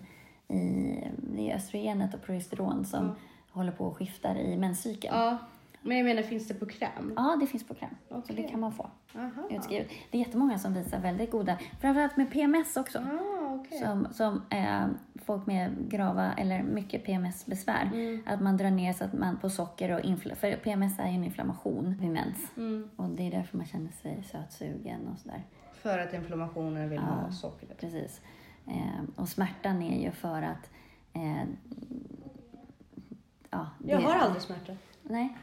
[0.54, 3.14] i det är östrogenet och progesteron som Ja.
[3.52, 5.16] håller på och skiftar i menscykeln.
[5.18, 5.38] Ja,
[5.82, 7.14] men jag menar finns det på kräm?
[7.16, 7.96] Ja, det finns på kräm.
[8.10, 8.36] Så Okej.
[8.36, 9.32] det kan man få Aha.
[9.50, 9.88] utskrivet.
[10.12, 13.00] Det är jättemånga som visar väldigt goda, framförallt med PMS också.
[13.00, 13.80] Ah, okej.
[13.80, 14.86] Som, som eh,
[15.26, 17.90] folk med grava eller mycket PMS-besvär.
[17.94, 18.24] Mm.
[18.26, 21.16] Att man drar ner så att man på socker och infl- För PMS är ju
[21.16, 22.38] en inflammation vid mens.
[22.58, 22.90] Mm.
[22.96, 25.44] Och det är därför man känner sig sötsugen och sådär.
[25.74, 27.14] För att inflammationen vill Ja.
[27.16, 27.78] ha sockret.
[27.80, 28.22] Precis.
[28.68, 30.70] Eh, och smärtan är ju för att...
[31.14, 31.44] Eh,
[33.50, 34.74] ja, Jag det- har aldrig smärta.
[35.04, 35.38] Nej.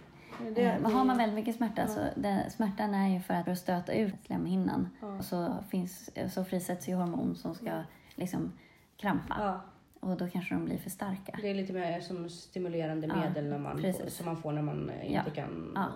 [0.54, 1.88] Det, Eh, men har man väldigt mycket smärta Ja.
[1.88, 4.88] så den, smärtan är ju för att stöta ut slemhinnan.
[5.00, 5.06] Ja.
[5.06, 7.82] Och så, finns, så frisätts ju hormon som ska
[8.14, 8.52] liksom
[9.00, 9.34] krampa.
[9.38, 9.60] Ja,
[10.00, 11.38] Och då kanske de blir för starka.
[11.42, 14.90] det är lite mer som stimulerande Ja, medel när man, som man får när man
[14.90, 15.18] eh, Ja.
[15.18, 15.86] inte kan Ja.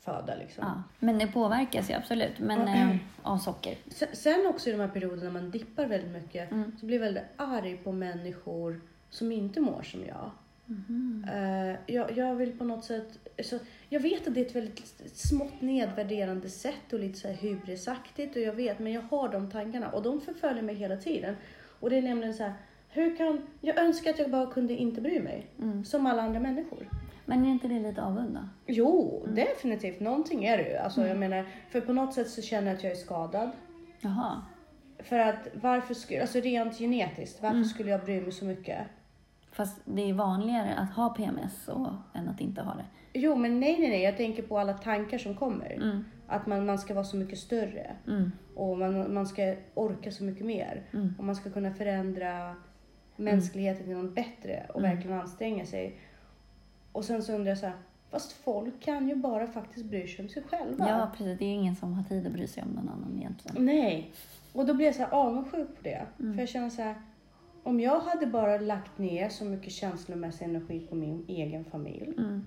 [0.00, 0.34] föda.
[0.36, 0.82] Liksom.
[0.98, 3.74] Men det påverkas ju absolut men, eh, av socker.
[4.12, 6.72] Sen- också i de här perioderna när man dippar väldigt mycket Mm.
[6.80, 8.80] så blir jag väldigt arg på människor
[9.10, 10.30] som inte mår som jag.
[11.34, 13.18] Eh, jag, jag vill på något sätt...
[13.44, 14.86] Så, jag vet att det är ett väldigt
[15.16, 19.50] smått nedvärderande sätt och lite så här hybrisaktigt och jag vet, men jag har de
[19.50, 21.36] tankarna och de förföljer mig hela tiden.
[21.80, 22.52] Och det är nämligen så här,
[22.88, 23.40] hur kan...
[23.60, 25.46] Jag önskar att jag bara kunde inte bry mig.
[25.58, 25.84] Mm.
[25.84, 26.88] Som alla andra människor.
[27.24, 28.40] Men är inte det lite avund då?
[28.66, 29.34] Jo, Mm.
[29.34, 30.00] definitivt.
[30.00, 30.76] Någonting är det ju.
[30.76, 33.50] Alltså, jag menar, för på något sätt så känner jag att jag är skadad.
[34.00, 34.42] Jaha.
[34.98, 37.68] För att varför skulle, alltså rent genetiskt, varför Mm.
[37.68, 38.78] skulle jag bry mig så mycket?
[39.52, 42.84] Fast det är vanligare att ha PMS och, än att inte ha det.
[43.12, 44.02] Jo, men nej, nej, nej.
[44.02, 46.02] Jag tänker på alla tankar som kommer.
[46.30, 46.40] Mm.
[46.40, 47.96] Att man, man ska vara så mycket större.
[48.06, 48.32] Mm.
[48.54, 50.82] Och man, man ska orka så mycket mer.
[50.92, 51.14] Mm.
[51.18, 52.56] Och man ska kunna förändra
[53.16, 54.90] mänskligheten till något bättre och Mm.
[54.96, 55.98] verkligen anstränga sig.
[56.92, 57.74] Och sen så undrar jag så här,
[58.10, 60.88] fast folk kan ju bara faktiskt bry sig om sig själva.
[60.88, 61.38] Ja, precis.
[61.38, 63.64] Det är ingen som har tid att bry sig om någon annan egentligen.
[63.64, 64.10] Nej.
[64.52, 66.06] Och då blir jag så här avundsjuk på det.
[66.20, 66.34] Mm.
[66.34, 66.94] För jag känner så här,
[67.62, 72.14] om jag hade bara lagt ner så mycket känslomässig energi på min egen familj.
[72.18, 72.46] Mm.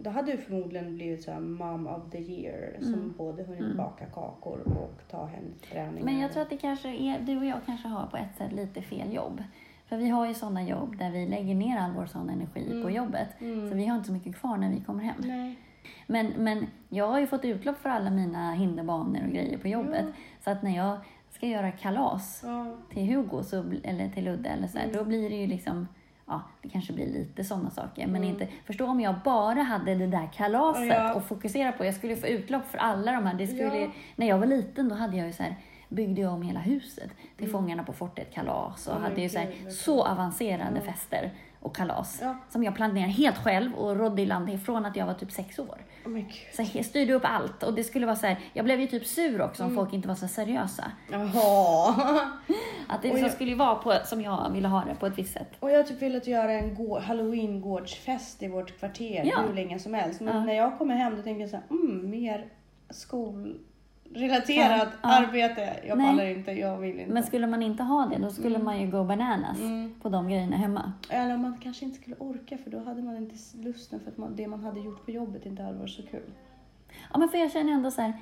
[0.00, 3.14] Då hade du förmodligen blivit så här mom of the year som Mm.
[3.16, 3.76] både hunnit Mm.
[3.76, 6.04] baka kakor och ta hem till träningar.
[6.04, 8.52] Men jag tror att det kanske är, du och jag kanske har på ett sätt
[8.52, 9.42] lite fel jobb.
[9.86, 12.82] För vi har ju sådana jobb där vi lägger ner all vår sån energi Mm.
[12.82, 13.28] på jobbet.
[13.40, 13.68] Mm.
[13.70, 15.16] Så vi har inte så mycket kvar när vi kommer hem.
[15.18, 15.58] Nej.
[16.06, 20.04] Men, men jag har ju fått utlopp för alla mina hinderbanor och grejer på jobbet.
[20.06, 20.12] Ja.
[20.44, 20.98] Så att när jag
[21.30, 22.76] ska göra kalas Ja.
[22.92, 24.96] till Hugo så, eller till Ludde eller så här, Mm.
[24.96, 25.88] då blir det ju liksom
[26.28, 28.06] Ja, det kanske blir lite sådana saker.
[28.06, 28.28] Men Mm.
[28.28, 31.14] inte, förstå om jag bara hade det där kalaset Ja.
[31.14, 31.84] och fokusera på.
[31.84, 33.34] Jag skulle få utlopp för alla de här.
[33.34, 33.90] Det skulle, Ja.
[34.16, 35.56] När jag var liten då hade jag ju så här,
[35.88, 37.52] byggde jag om hela huset till Mm.
[37.52, 42.18] Fångarna på fortet kalas och my hade ju så, här, så avancerade fester och kalas.
[42.22, 42.36] Ja.
[42.50, 45.58] Som jag planerade helt själv och rådde i land från att jag var typ sex
[45.58, 45.78] år.
[46.06, 46.18] Oh.
[46.56, 49.06] Så jag styrde upp allt och det skulle vara så här, jag blev ju typ
[49.06, 49.76] sur också om Mm.
[49.84, 50.84] folk inte var så seriösa.
[51.10, 51.94] Jaha.
[52.88, 55.18] Att det liksom jag- skulle ju vara på, som jag ville ha det, på ett
[55.18, 55.48] visst sätt.
[55.60, 59.40] Och jag har typ velat göra en gå- halloween-gårdsfest i vårt kvarter Ja.
[59.48, 60.20] hur länge som helst.
[60.20, 60.44] Men Ja.
[60.44, 62.46] när jag kommer hem då tänker jag så här, mm, mer
[62.90, 63.67] skolrelaterat
[64.14, 65.08] Ja, ja.
[65.08, 65.80] arbete.
[65.86, 67.12] Jag pallar inte, jag vill inte.
[67.12, 69.94] Men skulle man inte ha det, då skulle man ju go bananas Mm.
[70.02, 70.92] på de grejerna hemma.
[71.10, 74.36] Eller man kanske inte skulle orka för då hade man inte lusten för att man,
[74.36, 76.30] det man hade gjort på jobbet inte hade varit så kul.
[77.12, 78.12] Ja, men för jag känner ändå så här,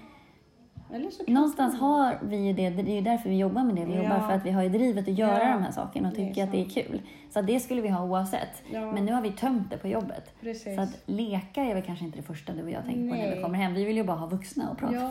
[1.27, 3.85] någonstans har vi ju det, det är ju därför vi jobbar med det.
[3.85, 4.03] Vi Ja.
[4.03, 6.45] jobbar för att vi har ju drivet att göra Ja, de här sakerna och tycker
[6.45, 7.03] att det är kul.
[7.31, 8.63] Så det skulle vi ha oavsett.
[8.73, 8.93] Ja.
[8.93, 10.35] Men nu har vi tömt det på jobbet.
[10.41, 10.75] Precis.
[10.77, 13.25] Så att leka är väl kanske inte det första du och jag tänker på när
[13.29, 13.43] vi Nej.
[13.43, 13.75] kommer hem.
[13.75, 15.11] Vi vill ju bara ha vuxna att prata Ja,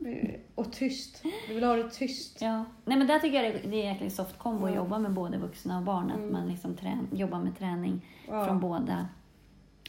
[0.00, 0.40] med.
[0.54, 1.22] och tyst.
[1.48, 2.42] Vi vill ha det tyst.
[2.42, 2.64] Ja.
[2.84, 5.38] Nej men där tycker jag det är en jäkligt soft kombo att jobba med både
[5.38, 6.10] vuxna och barn.
[6.10, 6.32] Att Mm.
[6.32, 9.08] man liksom trän- jobbar med träning från båda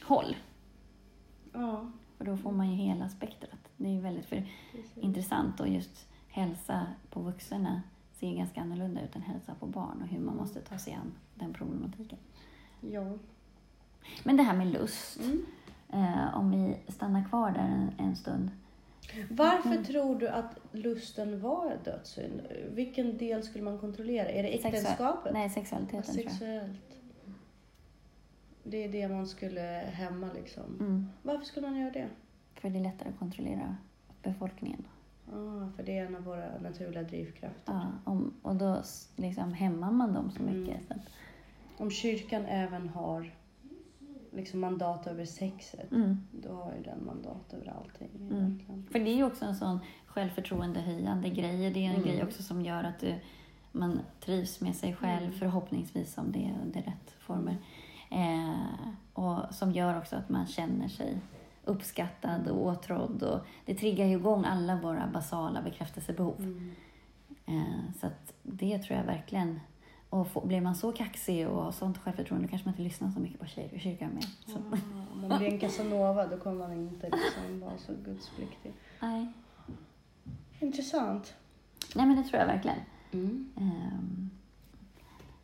[0.02, 0.36] håll.
[1.52, 3.59] Ja, För då får man ju hela spektrat.
[3.82, 4.42] Det är väldigt för,
[4.94, 10.08] intressant och just hälsa på vuxna ser ganska annorlunda ut än hälsa på barn och
[10.08, 12.18] hur man måste ta sig an den problematiken.
[12.80, 13.18] Ja.
[14.24, 15.44] Men det här med lust, Mm.
[15.92, 18.50] eh, om vi stannar kvar där en, en stund.
[19.30, 19.84] Varför Mm.
[19.84, 22.40] tror du att lusten var dödssynd?
[22.70, 24.28] Vilken del skulle man kontrollera?
[24.28, 25.32] Är det äktenskapet?
[25.32, 26.32] Nej, sexualiteten tror jag.
[26.32, 26.80] Sexuellt.
[28.64, 29.60] Det är det man skulle
[29.92, 30.64] hämma liksom.
[30.80, 31.06] Mm.
[31.22, 32.08] Varför skulle man göra det?
[32.60, 33.76] För det är lättare att kontrollera
[34.22, 34.84] befolkningen.
[35.32, 37.72] Ah, för det är en av våra naturliga drivkrafter.
[37.72, 38.82] Ja, om, och då
[39.16, 40.74] liksom hämmar man dem så mycket.
[40.74, 40.86] Mm.
[40.88, 41.00] Så att,
[41.80, 43.34] Om kyrkan även har
[44.32, 46.26] liksom mandat över sexet, mm.
[46.32, 48.08] då har ju den mandat över allting.
[48.30, 48.86] Mm.
[48.92, 51.70] För det är ju också en sån självförtroendehöjande grej.
[51.70, 52.02] Det är en Mm.
[52.02, 53.14] grej också som gör att du,
[53.72, 55.38] man trivs med sig själv, Mm.
[55.38, 57.56] förhoppningsvis om det är under rätt former.
[58.10, 61.18] Eh, och som gör också att man känner sig
[61.64, 63.22] uppskattad och åtrådd.
[63.22, 66.36] Och det triggar ju igång alla våra basala bekräftelsebehov.
[66.38, 66.72] Mm.
[67.46, 69.60] Eh, så att det tror jag verkligen.
[70.10, 73.20] Och få, blir man så kaxig och har sånt självförtroende kanske man inte lyssnar så
[73.20, 74.22] mycket på kyr- kyrkan mer.
[74.46, 78.72] Så, Ah, om man blir en casanova då kommer man inte liksom vara så gudspliktig.
[79.00, 79.32] nej.
[80.60, 81.34] Intressant.
[81.94, 82.78] nej, men det tror jag verkligen.
[83.12, 83.48] Mm.
[83.56, 84.30] Ehm,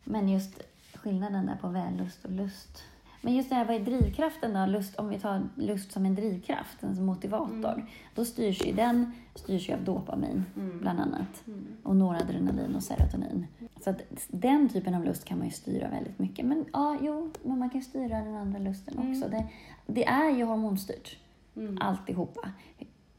[0.03, 0.61] Men just
[0.93, 2.83] skillnaden där på vällust och lust.
[3.27, 4.65] Men just det här, vad är drivkraften då?
[4.65, 7.73] Lust, om vi tar lust som en drivkraft, en motivator.
[7.73, 7.85] Mm.
[8.15, 10.79] Då styrs ju den styrs ju av dopamin, Mm.
[10.79, 11.47] bland annat.
[11.47, 11.65] Mm.
[11.83, 13.47] Och noradrenalin och serotonin.
[13.83, 16.45] Så att den typen av lust kan man ju styra väldigt mycket.
[16.45, 19.11] Men ja, jo, men man kan styra den andra lusten Mm.
[19.11, 19.29] också.
[19.29, 19.47] Det,
[19.87, 21.17] det är ju hormonstyrt,
[21.55, 21.77] Mm.
[21.81, 22.51] alltihopa,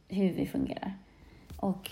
[0.08, 0.92] hur vi fungerar.
[1.60, 1.90] Och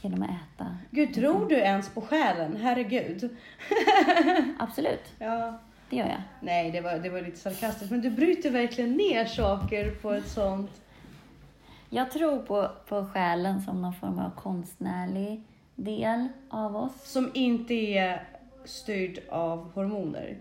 [0.00, 0.76] genom att äta.
[0.90, 2.56] Gud, tror du ens på själen?
[2.56, 3.36] Herregud.
[4.58, 5.58] Absolut, Ja.
[5.90, 6.22] Det gör jag.
[6.40, 7.90] Nej, det var, det var lite sarkastiskt.
[7.90, 10.82] Men du bryter verkligen ner saker på ett sånt...
[11.88, 15.42] Jag tror på, på själen som någon form av konstnärlig
[15.74, 17.10] del av oss.
[17.12, 18.28] Som inte är
[18.64, 20.38] styrd av hormoner.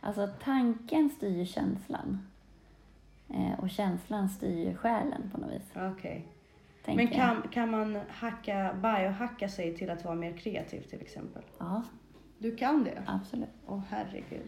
[0.00, 2.26] Alltså tanken styr känslan.
[3.28, 5.72] Eh, och känslan styr själen på något vis.
[5.74, 6.26] Okej.
[6.84, 7.26] tänker Men jag.
[7.26, 11.42] kan, kan man hacka, biohacka sig till att vara mer kreativ till exempel?
[11.58, 11.82] Ja,
[12.38, 13.02] Du kan det?
[13.06, 13.48] absolut.
[13.66, 14.46] Åh herregud.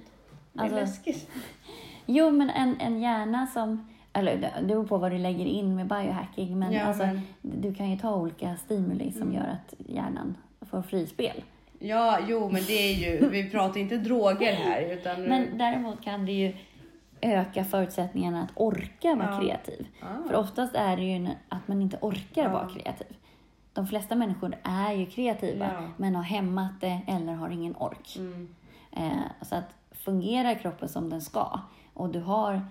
[0.52, 1.30] Det är Alltså- läskigt.
[2.06, 3.88] Jo, men en, en hjärna som...
[4.12, 6.58] Eller det beror på vad du lägger in med biohacking.
[6.58, 9.34] Men, Ja, alltså, men- du kan ju ta olika stimuli som Mm.
[9.34, 11.44] gör att hjärnan får frispel.
[11.78, 13.28] Ja, jo, men det är ju...
[13.28, 15.22] Vi pratar inte droger här, utan...
[15.22, 16.52] Men däremot kan det ju
[17.20, 19.40] öka förutsättningarna att orka vara Ja.
[19.40, 19.86] kreativ.
[20.02, 20.28] Ah.
[20.28, 22.48] För oftast är det ju att man inte orkar Ja.
[22.48, 23.16] vara kreativ.
[23.78, 25.80] De flesta människor är ju kreativa, Ja.
[25.96, 28.16] men har hämmat det eller har ingen ork.
[28.18, 28.48] Mm.
[28.92, 29.12] Eh,
[29.42, 31.60] så att fungerar kroppen som den ska
[31.94, 32.62] och du har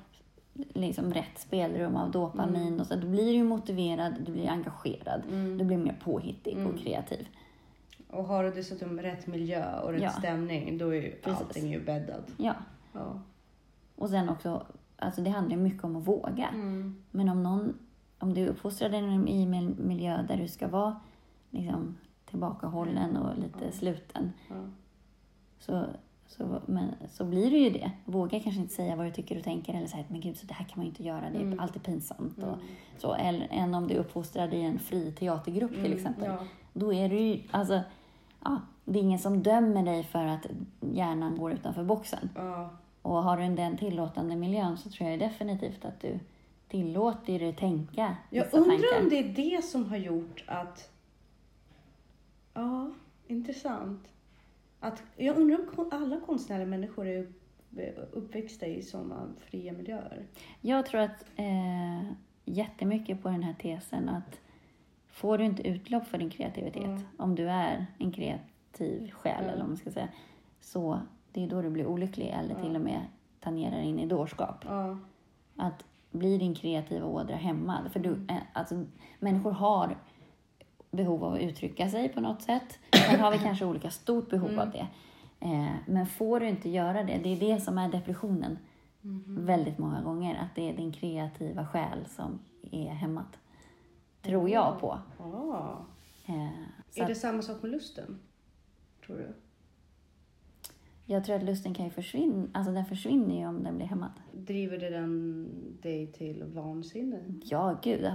[0.73, 5.57] liksom rätt spelrum av dopamin och så, då blir du motiverad, du blir engagerad, Mm.
[5.57, 6.67] du blir mer påhittig Mm.
[6.67, 7.27] och kreativ.
[8.09, 10.09] Och har du dessutom rätt miljö och rätt Ja.
[10.11, 11.41] stämning, då är ju Precis.
[11.41, 12.27] allting ju bäddat.
[12.37, 12.53] Ja.
[12.93, 13.19] Ja.
[13.95, 14.65] Och sen också,
[14.97, 16.47] alltså det handlar ju mycket om att våga.
[16.53, 17.03] Mm.
[17.11, 17.73] Men om någon,
[18.19, 20.95] om du är uppfostrad i en miljö där du ska vara
[21.51, 24.55] liksom, tillbakahållen och lite sluten, Ja.
[25.59, 25.85] så,
[26.27, 27.91] så, men, så blir det ju det.
[28.05, 30.45] Våga kanske inte säga vad du tycker och tänker eller säga att men gud, så
[30.45, 31.59] det här kan man ju inte göra, det är Mm.
[31.59, 32.37] alltid pinsamt.
[32.37, 32.59] Och, Mm.
[32.97, 36.25] så, eller, än om du är uppfostrad i en fri teatergrupp till Mm, exempel.
[36.25, 36.37] Ja.
[36.73, 37.81] Då är du ju, alltså,
[38.43, 40.45] ja, det är ingen som dömer dig för att
[40.79, 42.29] hjärnan går utanför boxen.
[42.35, 42.69] Ja.
[43.01, 46.19] Och har du en den tillåtande miljön så tror jag definitivt att du
[46.67, 49.01] tillåter dig tänka Jag undrar tankar.
[49.03, 50.91] om det är det som har gjort att...
[52.53, 52.91] Ja,
[53.27, 54.07] intressant.
[54.79, 60.25] Att, jag undrar om alla konstnärliga människor är upp- uppväxta i sådana fria miljöer.
[60.61, 62.11] Jag tror att eh,
[62.45, 64.39] jättemycket på den här tesen att
[65.07, 67.01] får du inte utlopp för din kreativitet, Mm.
[67.17, 69.47] om du är en kreativ själ, Ja.
[69.49, 70.07] eller vad man ska säga,
[70.61, 70.99] så
[71.31, 73.01] det är då du blir olycklig eller till och med
[73.39, 74.65] tangerar in i dårskap.
[75.55, 77.91] Att bli din kreativa ådra hämmad.
[77.91, 78.85] För du, eh, alltså,
[79.19, 79.97] människor har
[80.91, 82.79] behov av att uttrycka sig på något sätt.
[83.09, 84.87] Sen har vi kanske olika stort behov av det.
[85.39, 88.57] Eh, men får du inte göra det, det är det som är depressionen
[89.27, 90.35] väldigt många gånger.
[90.35, 92.39] Att det är din kreativa själ som
[92.71, 93.37] är hämmad.
[94.21, 94.99] Tror jag på.
[95.19, 95.75] Ah.
[96.25, 96.47] Eh,
[96.95, 98.19] Är att det samma sak med lusten?
[99.05, 99.33] Tror du?
[101.09, 104.11] Jag tror att lusten kan ju försvinna, alltså den försvinner ju om den blir hämmad.
[104.33, 105.47] Driver det den
[105.81, 107.19] dig till vansinne?
[107.43, 108.01] Ja, gud.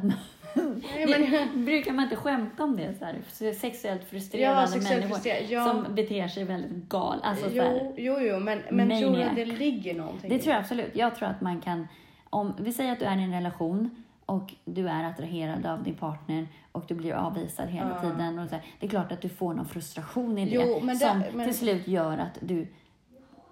[0.97, 1.07] Nej,
[1.53, 1.65] men...
[1.65, 2.95] Brukar man inte skämta om det?
[2.99, 5.51] Så här, sexuellt frustrerade Ja, sexuellt människor frustrerad.
[5.51, 5.65] Ja.
[5.85, 7.19] som beter sig väldigt gal.
[7.23, 10.53] Alltså, här, Jo, jo, jo, men, men tror du att det ligger någonting det tror
[10.55, 10.97] jag absolut.
[10.97, 11.89] Jag tror att man kan,
[12.31, 13.91] om vi säger att du är i en relation
[14.27, 18.11] och du är attraherad av din partner och du blir avvisad hela Ja.
[18.11, 18.39] tiden.
[18.39, 20.97] Och så här, det är klart att du får någon frustration i det Jo, det-
[20.97, 22.67] som men- till slut gör att du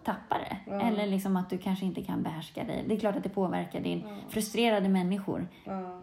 [0.04, 0.72] tappar det.
[0.72, 0.80] Ja.
[0.80, 2.84] Eller liksom att du kanske inte kan behärska dig.
[2.88, 5.48] Det är klart att det påverkar din frustrerade människor.
[5.64, 6.00] Ja.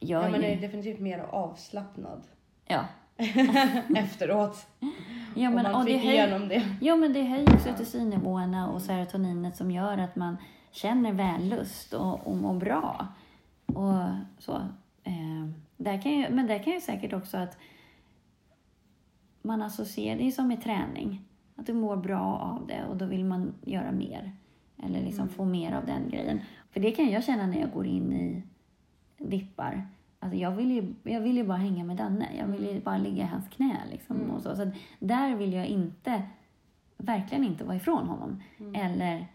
[0.00, 2.22] Gör ja, men ju, är definitivt mer avslappnad
[2.66, 2.84] ja.
[3.96, 4.66] efteråt.
[5.34, 6.76] Ja, men, man och det fick höj, igenom det.
[6.80, 10.36] jo, men det höjer oxytocinnivåerna och serotoninet som gör att man
[10.70, 13.06] känner vällust och, och mår bra.
[13.66, 13.94] Och
[14.38, 14.52] så.
[15.04, 17.58] Eh, där kan ju, men där kan ju säkert också att
[19.42, 21.24] man associerar, det är som med träning.
[21.56, 24.32] Att du mår bra av det och då vill man göra mer.
[24.82, 26.40] Eller liksom få mer av den grejen.
[26.70, 28.42] För det kan jag känna när jag går in i
[29.18, 29.86] dippar.
[30.20, 32.28] Alltså jag, vill ju, jag vill ju bara hänga med Danne.
[32.38, 33.76] Jag vill ju bara ligga i hans knä.
[33.90, 34.56] Liksom, och så.
[34.56, 36.22] Så där vill jag inte,
[36.96, 38.42] verkligen inte vara ifrån honom.
[38.74, 39.26] Eller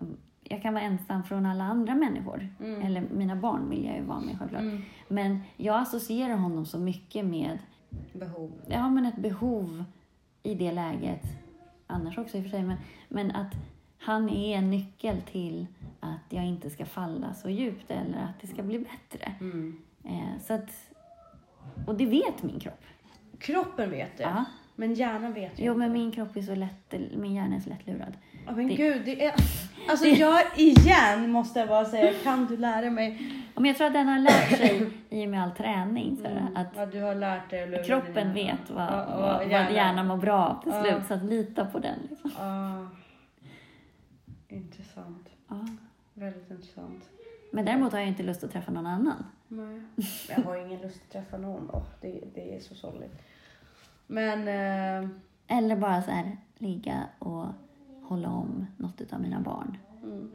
[0.00, 2.48] mm, jag kan vara ensam från alla andra människor.
[2.82, 4.64] Eller mina barn vill jag ju vara med självklart.
[5.08, 7.58] Men jag associerar honom så mycket med
[8.12, 8.50] Behov.
[8.68, 9.84] ja, men ett behov
[10.42, 11.22] i det läget.
[11.86, 12.62] Annars också i och för sig.
[12.62, 12.76] Men,
[13.08, 13.52] men att
[13.98, 15.66] han är en nyckel till
[16.00, 19.32] att jag inte ska falla så djupt eller att det ska bli bättre.
[19.40, 19.82] Mm.
[20.04, 20.70] Eh, så att,
[21.86, 22.80] och det vet min kropp.
[23.38, 24.44] Kroppen vet det, Ja.
[24.76, 25.78] men hjärnan vet ju Jo, inte.
[25.78, 28.12] men min kropp är så lätt, min hjärna är så lättlurad.
[28.50, 29.34] Ja, men det- gud, det är...
[29.88, 33.32] Alltså jag igen måste jag bara säga, kan du lära mig?
[33.54, 36.16] Men jag tror att den har lärt sig i och med all träning.
[36.16, 38.58] Så här, att Ja, du har lärt dig att kroppen din hjärna.
[38.60, 39.74] vet vad, Ja, vad, vad hjärnan.
[39.74, 40.82] hjärnan mår bra av till Ja.
[40.82, 41.06] slut.
[41.08, 41.98] Så att lita på den.
[42.10, 42.90] Liksom.
[44.48, 45.28] Intressant.
[45.48, 45.66] Ja.
[46.14, 47.04] Väldigt intressant.
[47.52, 49.24] Men däremot har jag inte lust att träffa någon annan.
[49.48, 49.80] Nej.
[50.28, 51.70] Jag har ingen lust att träffa någon.
[51.70, 53.22] Oh, det, det är så sorgligt.
[54.06, 54.48] Men...
[54.48, 55.08] Eh,
[55.58, 57.46] Eller bara så här, ligga och
[58.10, 59.76] hålla om något av mina barn.
[60.02, 60.30] mm.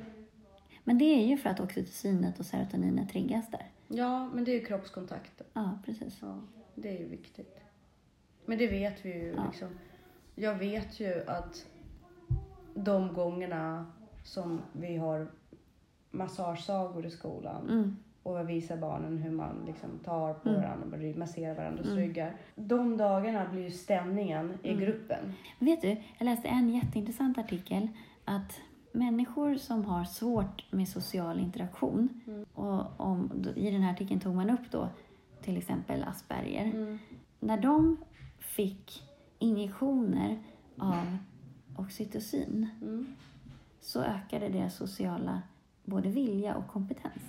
[0.84, 3.70] Men det är ju för att oxytocinet och serotoninet triggas där.
[3.88, 5.42] Ja, men det är ju kroppskontakt.
[5.54, 6.18] Ja, precis.
[6.22, 6.40] Ja,
[6.76, 7.60] det är ju viktigt.
[8.46, 9.46] Men det vet vi ju Ja.
[9.48, 9.70] liksom.
[10.36, 11.66] Jag vet ju att
[12.74, 13.86] de gångerna
[14.24, 15.32] som vi har
[16.12, 17.96] massagesagor i skolan Mm.
[18.26, 20.62] Och jag visar barnen hur man liksom tar på Mm.
[20.62, 21.98] varandra och masserar varandras Mm.
[21.98, 22.36] ryggar.
[22.56, 25.34] De dagarna blir ju stämningen i gruppen.
[25.60, 27.88] Vet du, jag läste en jätteintressant artikel
[28.26, 28.62] att
[28.92, 32.22] människor som har svårt med social interaktion
[32.54, 34.90] och om, i den här artikeln tog man upp då
[35.42, 36.66] till exempel Asperger.
[36.66, 37.00] Mm.
[37.40, 37.98] När de
[38.40, 39.04] fick
[39.40, 40.40] injektioner
[40.78, 41.18] av
[41.78, 43.08] oxytocin Mm.
[43.82, 45.42] så ökade deras sociala
[45.84, 47.24] både vilja och kompetens.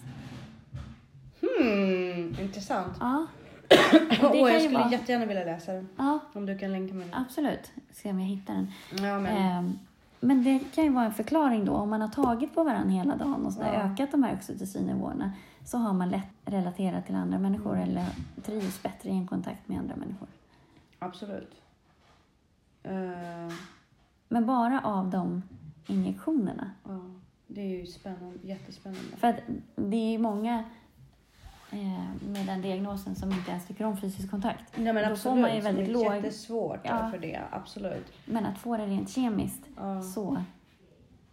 [1.41, 2.97] Hmm, intressant.
[3.01, 3.26] Ja,
[4.11, 5.89] Och kan jag ju skulle vara- jättegärna vilja läsa den.
[5.97, 7.14] ja Om du kan länka mig den.
[7.22, 7.72] absolut.
[7.93, 8.70] Se om jag hittar den.
[8.91, 9.37] Ja, men.
[9.37, 9.78] Ehm,
[10.20, 11.72] Men det kan ju vara en förklaring då.
[11.72, 13.66] Om man har tagit på varandra hela dagen och så Ja.
[13.66, 15.32] ökat de här oxytocinnivåerna
[15.64, 17.89] så har man lätt relaterat till andra människor Mm.
[17.89, 18.05] eller
[18.43, 20.28] trivs bättre i en kontakt med andra människor.
[20.99, 21.53] Absolut.
[22.82, 23.53] Eh,
[24.28, 25.43] Men bara av de
[25.87, 26.70] injektionerna.
[26.84, 27.01] ja,
[27.47, 29.16] det är ju spännande, jättespännande.
[29.16, 29.41] För att
[29.76, 30.64] det är många eh,
[31.70, 34.64] med den diagnosen som inte ens tycker om fysisk kontakt.
[34.76, 35.20] Nej, men Då absolut.
[35.22, 37.10] får man ju väldigt det är låg- jättesvårt Ja.
[37.10, 38.12] för det, absolut.
[38.24, 40.02] Men att få det rent kemiskt Ja.
[40.02, 40.42] så...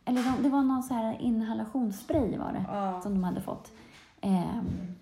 [0.06, 2.66] Eller de, det var någon så här inhalationsspray var det.
[2.68, 3.02] Ja.
[3.02, 3.72] som de hade fått.
[4.22, 4.96] Ehm,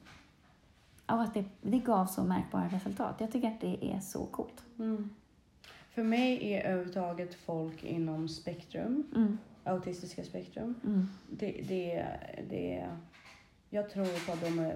[1.06, 3.16] och att det, det gav så märkbara resultat.
[3.18, 4.64] Jag tycker att det är så coolt.
[4.80, 5.10] Mm.
[5.94, 12.06] För mig är överhuvudtaget folk inom spektrum, Mm, autistiska spektrum, mm, det, det,
[12.50, 12.88] det,
[13.70, 14.76] jag tror på att de är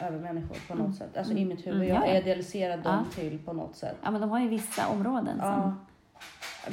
[0.00, 0.92] övermänniskor på något Mm.
[0.92, 1.16] sätt.
[1.16, 1.42] Alltså Mm.
[1.42, 1.80] i mitt huvud.
[1.82, 2.20] Mm, Jag ja, ja.
[2.20, 3.96] idealiserar dem till på något sätt.
[4.02, 5.80] Ja, men de har ju vissa områden som...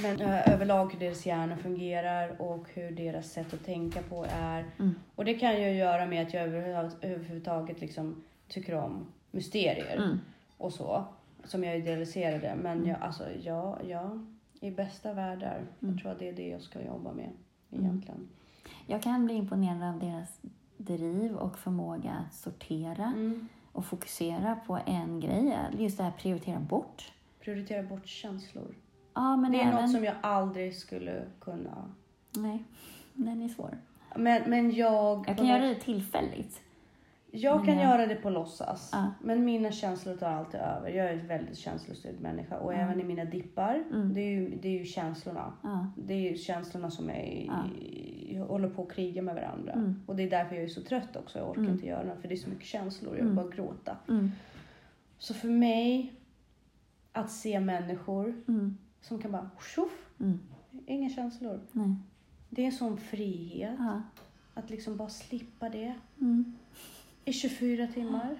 [0.01, 4.65] Men eh, överlag hur deras hjärna fungerar och hur deras sätt att tänka på är.
[4.79, 9.97] Mm, Och det kan ju göra med att jag överhuvud- överhuvudtaget liksom tycker om mysterier
[9.97, 10.19] mm,
[10.57, 11.03] och så.
[11.45, 12.55] som jag idealiserade.
[12.61, 14.11] Men jag, alltså, ja, ja,
[14.59, 15.61] i bästa världar.
[15.79, 17.29] Jag tror att det är det jag ska jobba med
[17.71, 18.27] egentligen.
[18.87, 20.39] Jag kan bli imponerad av deras
[20.85, 23.47] driv och förmåga att sortera Mm.
[23.71, 25.57] och fokusera på en grej.
[25.77, 27.11] Just det här prioritera bort.
[27.39, 28.75] Prioritera bort känslor.
[29.13, 29.81] Ja, men Det är även...
[29.81, 31.91] något som jag aldrig skulle kunna.
[32.31, 32.63] Nej,
[33.13, 33.77] den är svår.
[34.15, 35.25] Men, men jag...
[35.27, 36.61] Jag kan göra det tillfälligt.
[37.35, 38.89] Jag kan jag- göra det på låtsas.
[38.91, 39.11] Ja.
[39.21, 40.89] Men mina känslor tar alltid över.
[40.89, 42.59] Jag är en väldigt känslostyrd människa.
[42.59, 43.83] Och även i mina dippar.
[43.93, 44.13] Mm.
[44.13, 45.53] Det, är ju, det är ju känslorna.
[45.63, 45.87] Ja.
[45.97, 47.63] Det är ju känslorna som är Ja.
[48.37, 49.73] jag håller på att kriga med varandra.
[49.73, 50.01] Mm.
[50.05, 51.39] Och det är därför jag är så trött också.
[51.39, 51.73] Jag orkar Mm.
[51.73, 52.21] inte göra något.
[52.21, 53.11] För det är så mycket känslor.
[53.17, 53.35] Jag vill Mm.
[53.45, 53.97] bara gråta.
[54.09, 54.31] Mm.
[55.17, 56.13] Så för mig,
[57.11, 58.77] att se människor Mm.
[59.01, 60.39] som kan bara tjoff, Mm.
[60.85, 61.59] inga känslor.
[61.71, 61.95] Nej.
[62.49, 63.75] Det är en sån frihet.
[63.79, 64.01] Ja.
[64.53, 66.53] Att liksom bara slippa det Mm.
[67.25, 68.35] I 24 timmar.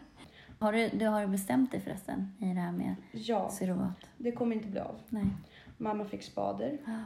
[0.60, 4.08] Har du, du har bestämt dig förresten i det här med Ja, surrogat?
[4.18, 4.96] det kommer inte bli av.
[5.10, 5.26] Nej.
[5.78, 6.78] Mamma fick spader.
[6.86, 7.00] Ja.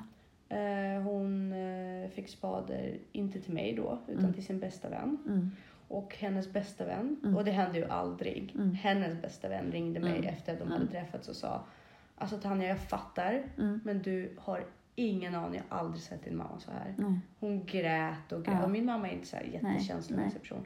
[0.58, 4.34] Eh, hon eh, fick spader, inte till mig då, utan Mm.
[4.34, 5.18] till sin bästa vän.
[5.28, 5.52] Mm.
[5.88, 7.36] Och hennes bästa vän, Mm.
[7.38, 8.52] och det hände ju aldrig.
[8.56, 8.74] Mm.
[8.74, 10.28] Hennes bästa vän ringde mig Mm.
[10.28, 10.74] efter att de Mm.
[10.80, 11.64] hade träffats och sa
[12.20, 13.44] Alltså Tanja, jag fattar,
[13.84, 14.66] men du har
[14.96, 15.62] ingen aning.
[15.70, 16.96] Jag har aldrig sett din mamma så här.
[17.40, 18.56] Hon grät och grät.
[18.60, 18.64] Ja.
[18.64, 20.64] Och min mamma är inte så här jättekänslomässig person.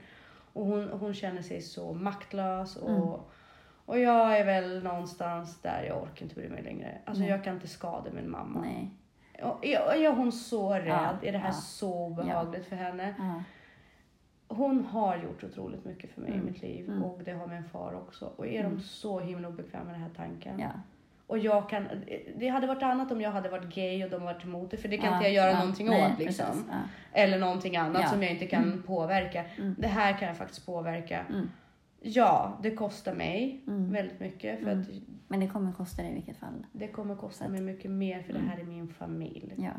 [0.53, 2.75] Och hon, hon känner sig så maktlös.
[2.75, 3.19] Och, Mm.
[3.85, 6.97] och jag är väl någonstans där jag orkar inte bry mig längre.
[7.05, 7.31] Alltså Nej.
[7.31, 8.61] jag kan inte skada min mamma.
[8.61, 8.89] Nej.
[9.43, 10.87] Och är, är hon så rädd?
[10.87, 11.53] Ja, Är det här ja.
[11.53, 13.15] så obehagligt för henne?
[13.17, 13.43] Ja.
[14.55, 16.89] Hon har gjort otroligt mycket för mig Mm, i mitt liv.
[16.89, 17.03] mm.
[17.03, 18.25] Och det har min far också.
[18.35, 18.75] Och är Mm.
[18.75, 20.59] de så himla obekväma med den här tanken?
[21.31, 21.87] Och jag kan,
[22.35, 24.77] det hade varit annat om jag hade varit gay och de varit emot det.
[24.77, 25.59] För det kan Ja, inte jag göra ja.
[25.59, 26.45] någonting Nej, åt liksom.
[26.45, 26.63] precis.
[26.69, 26.75] Ja.
[27.13, 29.45] Eller någonting annat som jag inte kan påverka.
[29.57, 29.75] Mm.
[29.77, 31.25] Det här kan jag faktiskt påverka.
[31.29, 31.49] Mm.
[32.01, 33.91] Ja, det kostar mig Mm.
[33.91, 34.59] väldigt mycket.
[34.59, 34.81] För Mm.
[34.81, 34.87] att
[35.27, 36.65] Men det kommer kosta dig i vilket fall.
[36.71, 38.41] det kommer kosta att- mig mycket mer för Mm.
[38.43, 39.53] det här är min familj.
[39.57, 39.71] Ja.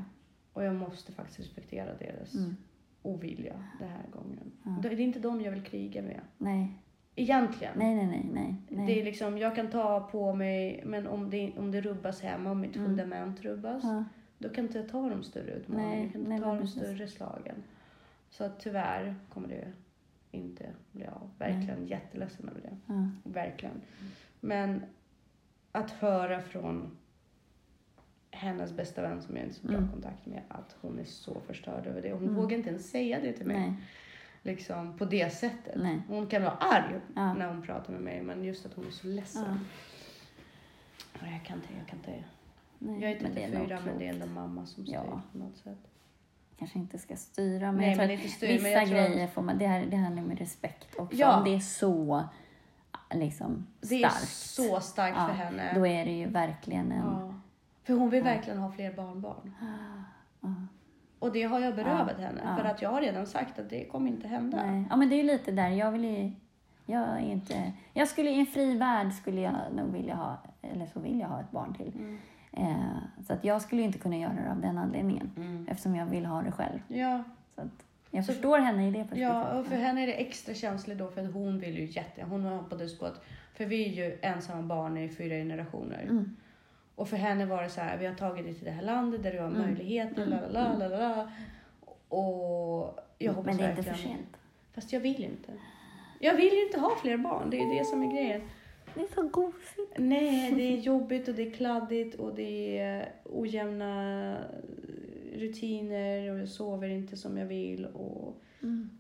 [0.53, 2.57] Och jag måste faktiskt respektera deras Mm.
[3.03, 4.53] ovilja den här gången.
[4.83, 6.21] Det är inte dem jag vill kriga med.
[6.39, 6.69] Nej.
[7.17, 7.73] Egentligen.
[7.79, 8.55] Nej, nej, nej, nej.
[8.69, 8.87] nej.
[8.87, 12.51] Det är liksom, jag kan ta på mig, men om det, om det rubbas hemma,
[12.51, 12.89] om mitt Mm.
[12.89, 14.05] fundament rubbas, Ja.
[14.39, 15.95] då kan inte jag ta de större utmaningarna.
[15.95, 16.77] Nej, Jag kan inte nej, ta de precis.
[16.83, 17.57] större slagen.
[18.31, 19.73] Så att tyvärr kommer det
[20.31, 21.31] inte bli av.
[21.39, 22.77] Verkligen jätteledsen över det.
[22.87, 23.09] Ja.
[23.25, 23.81] Verkligen.
[24.41, 24.83] Men
[25.73, 26.97] att höra från
[28.31, 29.91] hennes bästa vän som jag inte har så bra Mm.
[29.91, 32.13] kontakt med att hon är så förstörd över det.
[32.13, 32.35] Hon Mm.
[32.35, 33.75] vågar inte ens säga det till mig Nej.
[34.43, 35.75] Liksom, på det sättet.
[35.77, 36.03] Nej.
[36.09, 37.35] Hon kan vara arg Ja.
[37.35, 39.45] när hon pratar med mig men just att hon är så ledsen.
[39.45, 41.27] Ja.
[41.27, 42.25] Ja, jag kan inte, jag kan inte.
[42.79, 43.01] Nej.
[43.01, 45.21] Jag är men det är nog 34 men det är ändå mamma som styr Ja.
[45.33, 45.79] på något sätt.
[46.59, 47.67] kanske inte ska styra.
[47.67, 49.87] Men Nej, jag tror men att styr, vissa men tror grejer får man, det, här,
[49.87, 51.17] det handlar med respekt också.
[51.17, 51.39] Ja.
[51.39, 52.25] Om det är så
[53.15, 55.73] liksom Det är starkt, så starkt Ja, för henne.
[55.75, 56.99] då är det ju verkligen en...
[57.07, 57.35] Ja.
[57.85, 59.55] För hon vill verkligen ha fler barnbarn.
[61.23, 61.27] Ja.
[61.27, 62.41] Och det har jag berövat henne.
[62.45, 62.57] Ja.
[62.57, 64.67] För att jag har redan sagt att det kommer inte hända.
[64.67, 64.85] Nej.
[64.91, 65.69] Ja, men det är ju lite där.
[65.69, 66.33] Jag vill ju...
[66.87, 67.73] Jag inte...
[67.95, 71.29] Jag skulle i en fri värld skulle jag nog vilja ha, eller så vill jag
[71.29, 71.93] ha ett barn till.
[71.99, 72.19] Mm.
[72.53, 75.31] Eh, så att jag skulle inte kunna göra det av den anledningen.
[75.37, 75.67] Mm.
[75.71, 76.79] Eftersom jag vill ha det själv.
[76.89, 77.23] Ja,
[77.55, 79.29] Så att jag Så- förstår henne i det perspektivet.
[79.33, 82.25] ja, och för henne är det extra känsligt då för att hon vill ju jätte...
[82.25, 83.25] Hon hoppades på att...
[83.55, 86.03] För vi är ju ensamma barn i fyra generationer.
[86.11, 86.37] Mm.
[86.95, 89.23] Och för henne var det så här, vi har tagit dig till det här landet
[89.23, 89.63] där du har Mm.
[89.63, 90.39] möjligheter, Mm.
[90.41, 91.31] la la la la la.
[92.17, 94.37] Och jag hoppas Men det är inte för sent.
[94.73, 95.53] Fast jag vill inte.
[96.21, 98.41] Jag vill ju inte ha fler barn, det är det som är grejen.
[98.95, 99.97] Det är så gosigt.
[99.99, 104.37] Nej, det är jobbigt och det är kladdigt och det är ojämna
[105.35, 108.91] rutiner och jag sover inte som jag vill och Mm.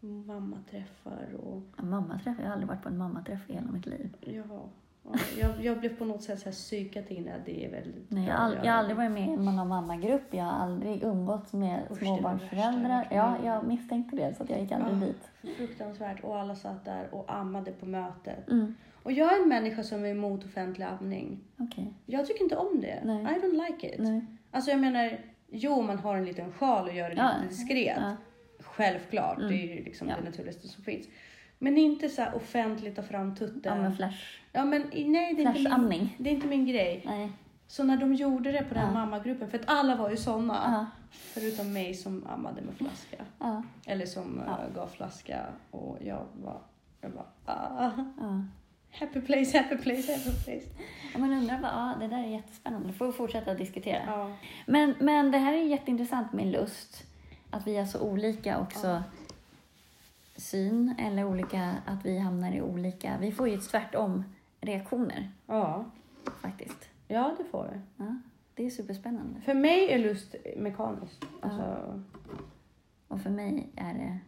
[0.00, 2.36] mammaträffar och Ja, mammaträff.
[2.38, 4.16] Jag har aldrig varit på en mammaträff i hela mitt liv.
[4.20, 4.64] ja.
[5.04, 8.10] Ja jag, jag blev på något sätt så här psykat in att det är väldigt
[8.10, 10.22] Nej, jag, har all, jag har aldrig varit med i någon mammagrupp.
[10.30, 13.08] Jag har aldrig umgåtts med Usch, småbarnsföräldrar.
[13.10, 15.06] Ja, jag misstänkte det så att jag gick aldrig Ja.
[15.06, 15.56] dit.
[15.56, 18.50] Fruktansvärt och alla satt där och ammade på mötet.
[18.50, 18.74] Mm.
[19.02, 21.40] Och jag är en människa som är emot offentlig amning.
[21.58, 21.92] Okej.
[22.06, 23.00] Jag tycker inte om det.
[23.04, 23.22] Nej.
[23.22, 24.00] I don't like it.
[24.00, 24.26] Nej.
[24.50, 25.18] Alltså jag menar,
[25.50, 27.30] jo man har en liten sjal och gör det Ja.
[27.42, 27.96] lite diskret.
[28.00, 28.16] Ja.
[28.60, 29.50] Självklart, Mm.
[29.50, 30.14] det är ju liksom Ja.
[30.18, 31.06] det naturligaste som finns.
[31.58, 33.76] Men inte så offentligt ta fram tutten.
[33.76, 34.38] Ja, men flash.
[34.52, 37.02] Ja, men nej, det är, inte min, det är inte min grej.
[37.06, 37.32] Nej.
[37.66, 38.92] Så när de gjorde det på den Ja.
[38.92, 40.54] mammagruppen, för att alla var ju såna.
[40.54, 40.86] Ja.
[41.10, 43.16] Förutom mig som ammade med flaska.
[43.38, 43.62] Ja.
[43.86, 44.52] Eller som Ja.
[44.52, 45.40] eh, gav flaska
[45.70, 46.60] och jag var,
[47.00, 47.90] jag bara, ah,
[49.00, 50.66] happy place, happy place, happy place.
[51.12, 52.92] Ja, men undrar vad, ja, det där är jättespännande.
[52.92, 54.34] får vi fortsätta diskutera.
[54.66, 57.04] Men, men det här är jätteintressant med lust.
[57.50, 59.02] Att vi har så olika också
[60.36, 63.12] syn eller olika, att vi hamnar i olika.
[63.20, 64.24] Vi får ju ett tvärtom
[64.62, 65.84] reaktioner Ja.
[66.40, 66.88] faktiskt.
[67.08, 68.04] ja, det får vi.
[68.04, 68.16] Ja,
[68.54, 69.40] det är superspännande.
[69.40, 71.24] För mig är lust mekaniskt.
[71.40, 72.02] Alltså,
[73.08, 74.18] Och för mig är det,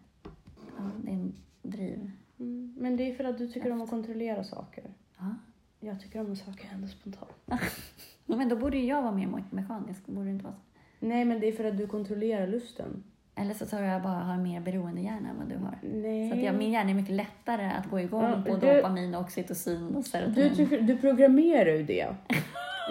[0.76, 2.11] ja, det är en driv.
[2.39, 4.85] mm, men det är för att du tycker om att kontrollera saker.
[5.18, 5.35] Ja.
[5.80, 7.30] Jag tycker om att saker händer spontant.
[8.26, 10.61] Men då borde ju jag vara mer me- mekanisk, borde det inte vara så?
[11.07, 13.05] Nej, men det är för att du kontrollerar lusten.
[13.37, 15.78] Eller så tror jag bara har mer beroendehjärna än vad du har.
[15.82, 16.28] Nej.
[16.30, 19.14] Så att jag, min hjärna är mycket lättare att gå igång Ja, på du- dopamin,
[19.14, 20.35] oxytocin och serotonin.
[20.49, 22.07] Du, tycker, du programmerar ju det.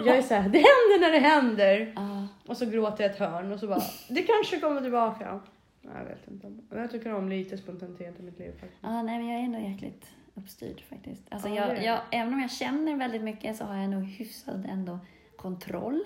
[0.06, 1.92] Jag är så här, det händer när det händer.
[1.96, 5.40] Ja, Och så gråter jag ett hörn och så bara, det kanske kommer tillbaka.
[5.82, 6.76] Jag vet inte.
[6.76, 8.82] Jag tycker om lite spontanitet i mitt liv faktiskt.
[8.82, 11.22] ja, nej men jag är ändå jäkligt uppstyrd faktiskt.
[11.28, 14.66] Alltså Ja, jag, jag, även om jag känner väldigt mycket så har jag nog hyfsad
[14.70, 14.98] ändå
[15.36, 16.00] kontroll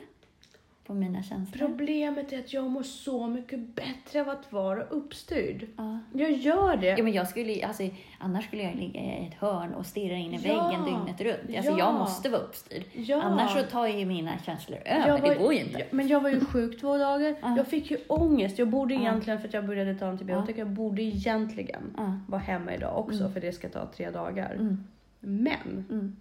[0.88, 1.66] på mina känslor.
[1.68, 5.66] Problemet är att jag mår så mycket bättre av att vara uppstyrd.
[5.76, 5.98] Ja.
[6.12, 6.86] Jag gör det.
[6.86, 7.82] Ja, men jag skulle, alltså,
[8.18, 10.64] annars skulle jag ligga i ett hörn och stirra in i Ja.
[10.66, 11.56] väggen dygnet runt.
[11.56, 11.78] Alltså, Ja.
[11.78, 12.84] Jag måste vara uppstyrd.
[12.92, 13.22] Ja.
[13.22, 15.20] Annars så tar ju mina känslor över.
[15.20, 15.84] Var- det går ju inte.
[15.90, 17.36] Men jag var ju sjuk två dagar.
[17.42, 17.54] Ja.
[17.56, 18.58] Jag fick ju ångest.
[18.58, 22.18] Jag borde egentligen, för att jag började ta antibiotika, jag borde egentligen Ja.
[22.28, 23.32] vara hemma idag också Mm.
[23.32, 24.54] för det ska ta tre dagar.
[24.54, 24.84] Mm.
[25.20, 26.16] Men Mm.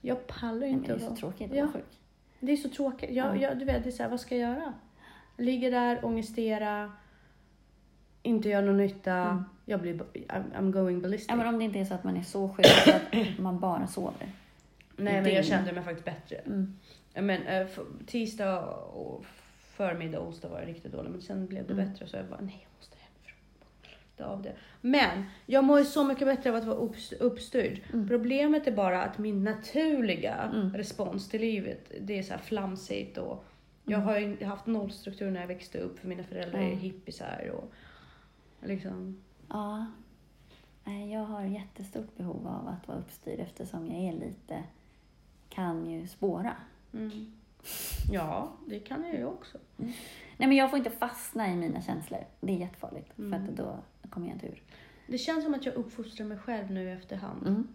[0.00, 1.84] jag pallar Nej, men inte det är så tråkigt att vara sjuk.
[2.40, 3.10] Det är så tråkigt.
[3.10, 3.40] Jag, Ja.
[3.42, 4.74] jag, du vet, det är så här, vad ska jag göra?
[5.36, 6.92] Ligga där, ångestera,
[8.22, 9.12] inte göra någon nytta.
[9.14, 9.44] Mm.
[9.64, 11.26] Jag blir, I'm, I'm going ballistic.
[11.28, 13.60] Ja, men om det inte är så att man är så sjuk så att man
[13.60, 14.28] bara sover.
[14.96, 16.36] Nej, men jag kände mig faktiskt bättre.
[16.36, 16.78] Mm.
[17.14, 17.66] Men, eh,
[18.06, 19.24] tisdag och
[19.58, 21.88] förmiddag och onsdag var jag riktigt dålig, men sen blev det Mm.
[21.90, 22.06] bättre.
[22.06, 22.96] Så jag bara, nej, jag måste
[24.18, 24.52] Det av det.
[24.80, 27.80] Men jag mår ju så mycket bättre av att vara upps- uppstyrd.
[27.92, 28.08] Mm.
[28.08, 30.74] Problemet är bara att min naturliga Mm.
[30.76, 33.44] respons till livet, det är så här flamsigt och
[33.84, 34.06] jag Mm.
[34.08, 36.78] har ju haft noll struktur när jag växte upp för mina föräldrar är Mm.
[36.78, 37.72] hippisar och
[38.68, 39.22] liksom.
[39.48, 39.86] Ja.
[41.12, 44.62] Jag har jättestort behov av att vara uppstyrd eftersom jag är lite,
[45.48, 46.52] kan ju spåra.
[46.94, 47.32] Mm.
[48.12, 49.58] Ja, det kan jag ju också.
[49.76, 49.94] Nej
[50.48, 52.20] men jag får inte fastna i mina känslor.
[52.40, 53.12] Det är jättefarligt.
[53.14, 53.44] För Mm.
[53.44, 53.76] att då
[54.10, 54.62] kommer jag inte ur.
[55.06, 57.46] Det känns som att jag uppfostrar mig själv nu i efterhand.
[57.46, 57.68] Mm.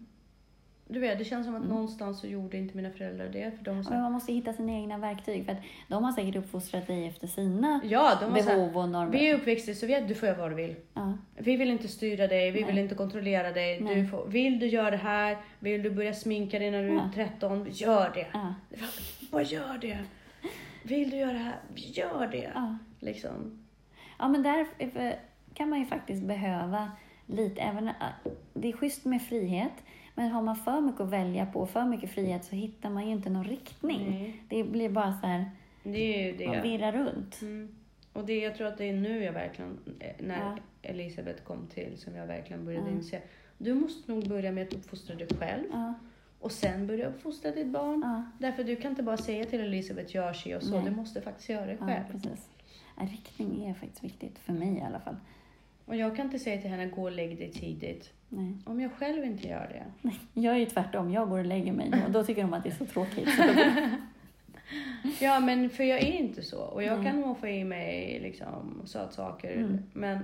[0.88, 1.74] Du vet, det känns som att Mm.
[1.74, 3.50] någonstans så gjorde inte mina föräldrar det.
[3.58, 5.44] För de så Men man måste hitta sina egna verktyg.
[5.44, 5.58] För att
[5.88, 9.12] de har säkert uppfostrat dig efter sina ja, de var så här, behov och normer.
[9.12, 10.76] vi är uppväxta i Sovjet, du får göra vad du vill.
[10.94, 11.12] Ja.
[11.36, 12.70] Vi vill inte styra dig, vi Nej.
[12.70, 13.80] vill inte kontrollera dig.
[13.80, 16.94] Du får, vill du göra det här, vill du börja sminka dig när du är
[16.94, 17.10] Ja.
[17.14, 18.26] 13, gör det.
[18.32, 18.54] Ja.
[19.30, 19.98] Bara gör det.
[20.82, 22.50] Vill du göra det här, gör det.
[22.54, 22.78] Ja.
[23.00, 23.64] Liksom.
[24.18, 24.66] ja, men där
[25.54, 26.90] kan man ju faktiskt behöva
[27.26, 27.94] lite, även, eh,
[28.54, 29.72] det är schysst med frihet,
[30.14, 33.12] men har man för mycket att välja på, för mycket frihet, så hittar man ju
[33.12, 34.10] inte någon riktning.
[34.10, 34.42] Nej.
[34.48, 35.50] Det blir bara så här,
[35.82, 35.98] Det
[36.30, 36.62] ju man det.
[36.62, 37.42] virrar runt.
[37.42, 37.74] Mm.
[38.12, 40.56] Och det, jag tror att det är nu jag verkligen, eh, när Ja.
[40.82, 42.96] Elisabeth kom till, som jag verkligen började Ja.
[42.96, 43.20] inse.
[43.58, 45.64] Du måste nog börja med att uppfostra dig själv.
[45.72, 45.94] Ja,
[46.40, 48.00] Och sen börja uppfostra ditt barn.
[48.04, 50.76] ja, Därför du kan inte bara säga till Elisabeth, gör si och så.
[50.76, 50.84] Nej.
[50.90, 52.02] Du måste faktiskt göra det ja själv.
[52.12, 52.48] precis.
[52.98, 55.16] Ja, riktning är faktiskt viktigt, för mig i alla fall.
[55.84, 58.12] Och jag kan inte säga till henne, gå och lägg dig tidigt.
[58.28, 58.52] Nej.
[58.66, 59.68] Om jag själv inte gör
[60.02, 60.10] det.
[60.40, 62.68] Jag är ju tvärtom, jag går och lägger mig och då tycker de att det
[62.68, 63.28] är så tråkigt.
[63.36, 63.42] Så
[65.24, 66.60] Ja, men för jag är inte så.
[66.62, 67.06] Och jag Nej.
[67.12, 69.56] kan nog få i mig liksom sötsaker.
[69.56, 69.78] Mm.
[69.92, 70.18] Men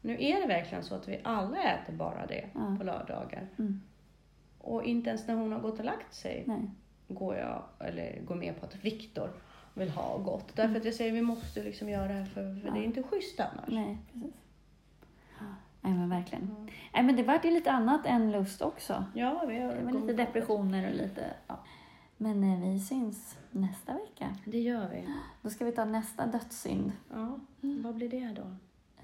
[0.00, 2.76] nu är det verkligen så att vi alla äter bara det Ja.
[2.78, 3.48] på lördagar.
[3.58, 3.80] mm,
[4.58, 6.70] Och inte ens när hon har gått och lagt sig nej.
[7.08, 9.30] går jag, eller går med på att Viktor
[9.74, 10.56] vill ha gott.
[10.56, 12.74] Därför att jag säger vi måste liksom göra det här för, för Ja.
[12.74, 13.68] det är inte schysst annars.
[13.68, 14.34] Nej, precis.
[15.84, 16.44] Nej men verkligen.
[16.44, 16.66] Mm.
[16.94, 19.04] Nej men det vart ju lite annat än lust också.
[19.14, 21.58] Ja, vi har Det var kommit lite depressioner och lite, ja.
[22.16, 24.36] Men eh, vi syns nästa vecka.
[24.44, 25.08] Det gör vi.
[25.42, 26.92] Då ska vi ta nästa dödssynd.
[27.10, 28.56] Ja, vad blir det då?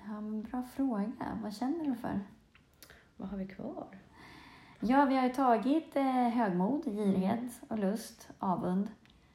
[0.06, 1.12] Ja, men bra fråga.
[1.42, 2.20] Vad känner du för?
[3.16, 3.86] Vad har vi kvar?
[4.80, 8.88] Ja, vi har ju tagit eh, högmod, girighet och lust, avund,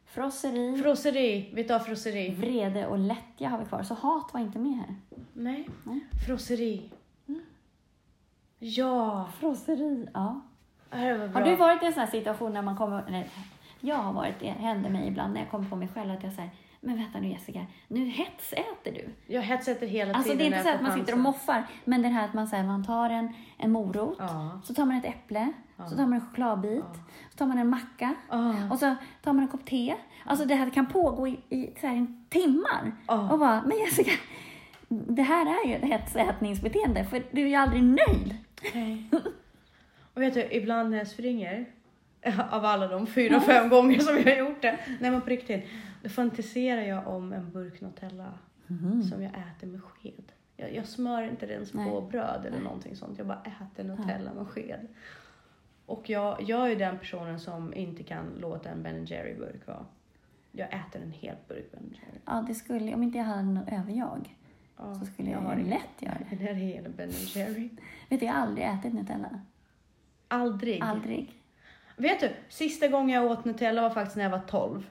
[0.05, 2.35] frosseri, Frosseri, vi tar frosseri.
[2.35, 3.83] vrede och lättja har vi kvar.
[3.83, 4.95] Så hat var inte med här.
[5.33, 5.99] Nej, Nej.
[6.27, 6.91] frosseri.
[8.67, 10.41] Ja, Frosseri, ja.
[11.33, 13.03] Har du varit i en sån här situation när man kommer...
[13.09, 13.29] Nej,
[13.79, 14.49] jag har varit det.
[14.49, 16.49] händer mig ibland när jag kommer på mig själv att jag säger
[16.81, 19.09] men vänta nu Jessica, nu hetsäter du.
[19.33, 22.01] Jag hetsätter hela Alltså tiden det är inte så att man sitter och moffar, men
[22.01, 24.59] det här att man, säger man tar en, en morot, Ja.
[24.63, 25.87] så tar man ett äpple, Ja.
[25.87, 27.03] så tar man en chokladbit, Ja.
[27.31, 28.15] så tar man en macka
[28.71, 29.95] och så tar man en kopp te.
[30.25, 32.91] Alltså det här kan pågå i, i så här, timmar.
[33.31, 34.11] Och bara, men Jessica,
[34.89, 38.35] det här är ju ett hetsätningsbeteende för du är ju aldrig nöjd.
[38.73, 39.09] Nej.
[40.13, 41.65] Och vet du, ibland när jag springer,
[42.51, 45.65] av alla de fyra, fem gånger som jag har gjort det, nej men på riktigt,
[46.03, 48.33] då fantiserar jag om en burk Nutella
[49.09, 50.31] som jag äter med sked.
[50.57, 52.01] Jag, jag smör inte ens på Nej.
[52.11, 54.87] bröd eller någonting sånt, jag bara äter Nutella med sked.
[55.85, 59.85] Och jag, jag är den personen som inte kan låta en Ben Jerry burk vara.
[60.51, 62.19] Jag äter en hel burk Ben Jerry.
[62.25, 64.35] Ja, det skulle, om inte jag hade någon överjag
[64.77, 66.35] Ja, så skulle jag, har lätt göra det.
[66.35, 67.69] Det är hela Ben Jerry.
[68.09, 69.29] Vet du, jag har aldrig ätit Nutella.
[70.27, 70.81] Aldrig.
[70.83, 71.33] Aldrig.
[71.97, 74.83] Vet du, sista gången jag åt Nutella var faktiskt när jag var 12.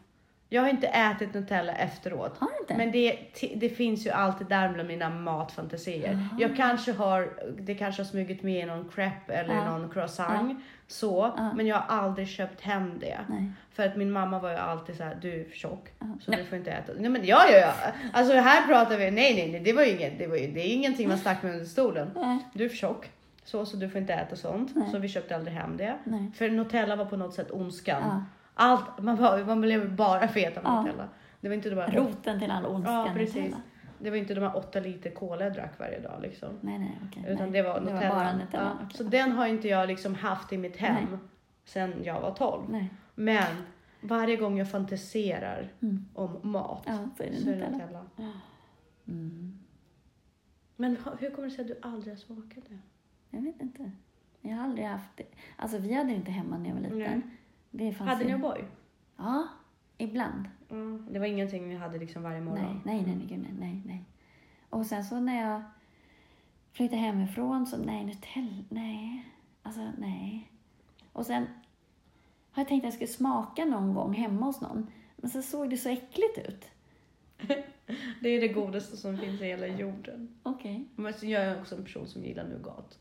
[0.48, 2.38] Jag har inte ätit Nutella efteråt.
[2.38, 2.76] Har du inte?
[2.76, 3.18] Men det,
[3.56, 6.28] det finns ju alltid där bland mina matfantasier.
[6.38, 7.28] Jag kanske har,
[7.60, 9.78] det kanske har smugit med i någon crepe eller Ja.
[9.78, 10.58] någon croissant.
[10.88, 11.52] Så, Ja.
[11.52, 13.18] men jag har aldrig köpt hem det.
[13.28, 13.50] Nej.
[13.72, 15.88] För att min mamma var ju alltid så här: du är för tjock.
[15.98, 16.06] Ja.
[16.20, 16.92] Så du får inte äta.
[16.98, 17.72] Nej men ja, ja, ja.
[18.12, 20.60] Alltså här pratar vi, nej, nej, nej, det var ju inget, det var ju, det
[20.60, 22.10] är ingenting man stack med under stolen.
[22.16, 22.38] Nej.
[22.52, 23.10] Du är för tjock.
[23.44, 24.70] Så, så du får inte äta sånt.
[24.74, 24.90] Nej.
[24.90, 25.94] Så vi köpte aldrig hem det.
[26.04, 26.30] Nej.
[26.36, 28.24] För Nutella var på något sätt ondskan.
[28.54, 30.84] Allt, man, var, man blev bara fet av.
[30.84, 31.08] Nutella.
[31.40, 32.94] Det var inte de här, Roten till all ondskan.
[33.06, 33.34] ja, precis.
[33.36, 33.60] Nutella.
[33.98, 36.48] Det var inte de här åtta liter cola jag drack varje dag liksom.
[36.60, 37.24] Nej, nej, okej.
[37.28, 37.62] Utan nej.
[37.62, 38.08] det var Nutella.
[38.14, 38.64] bara Nutella.
[38.64, 38.96] Ja, okej.
[38.96, 41.18] Så den har inte jag liksom haft i mitt hem Nej.
[41.64, 42.62] sen jag var 12.
[42.70, 42.90] Nej.
[43.14, 43.44] Men
[44.00, 46.04] varje gång jag fantiserar Mm.
[46.14, 48.02] om mat Ja, så är det så är det Nutella.
[48.02, 48.32] Nutella.
[49.08, 49.58] Mm.
[50.76, 52.78] Men hur kommer det sig att du aldrig har smakat det?
[53.30, 53.90] Jag vet inte.
[54.40, 55.24] Jag har aldrig haft det.
[55.56, 56.98] Alltså vi hade det inte hemma när jag var liten.
[56.98, 57.20] Nej.
[57.76, 58.64] Det fanns Hade ni O'boy?
[59.16, 59.48] Ja,
[59.98, 60.48] ibland.
[60.70, 61.06] Mm.
[61.10, 62.80] Det var ingenting vi hade liksom varje morgon?
[62.84, 64.04] Nej, nej, nej, nej, nej, nej.
[64.70, 65.62] Och sen så när jag
[66.72, 69.24] flyttade hemifrån så, nej, Nutella, nej.
[69.62, 70.50] Alltså, nej.
[71.12, 71.46] Och sen
[72.50, 74.86] har jag tänkt att jag skulle smaka någon gång hemma hos någon.
[75.16, 76.64] Men så såg det så äckligt ut.
[78.20, 80.38] Det är det godaste som finns i hela jorden.
[80.42, 80.88] Okej.
[80.96, 82.98] Men så jag är också en person som gillar nougat.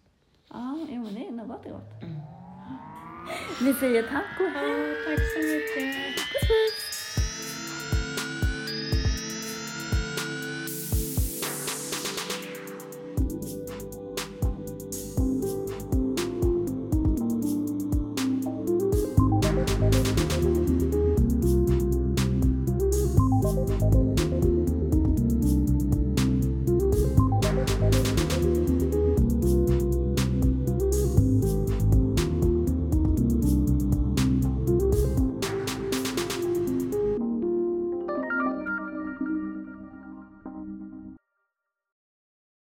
[0.50, 1.66] Ja, jo, men det är det är gott.
[1.66, 1.70] Vi
[3.74, 4.96] säger tack och hej.
[5.06, 6.16] tack så mycket.
[6.16, 6.83] Puss, puss.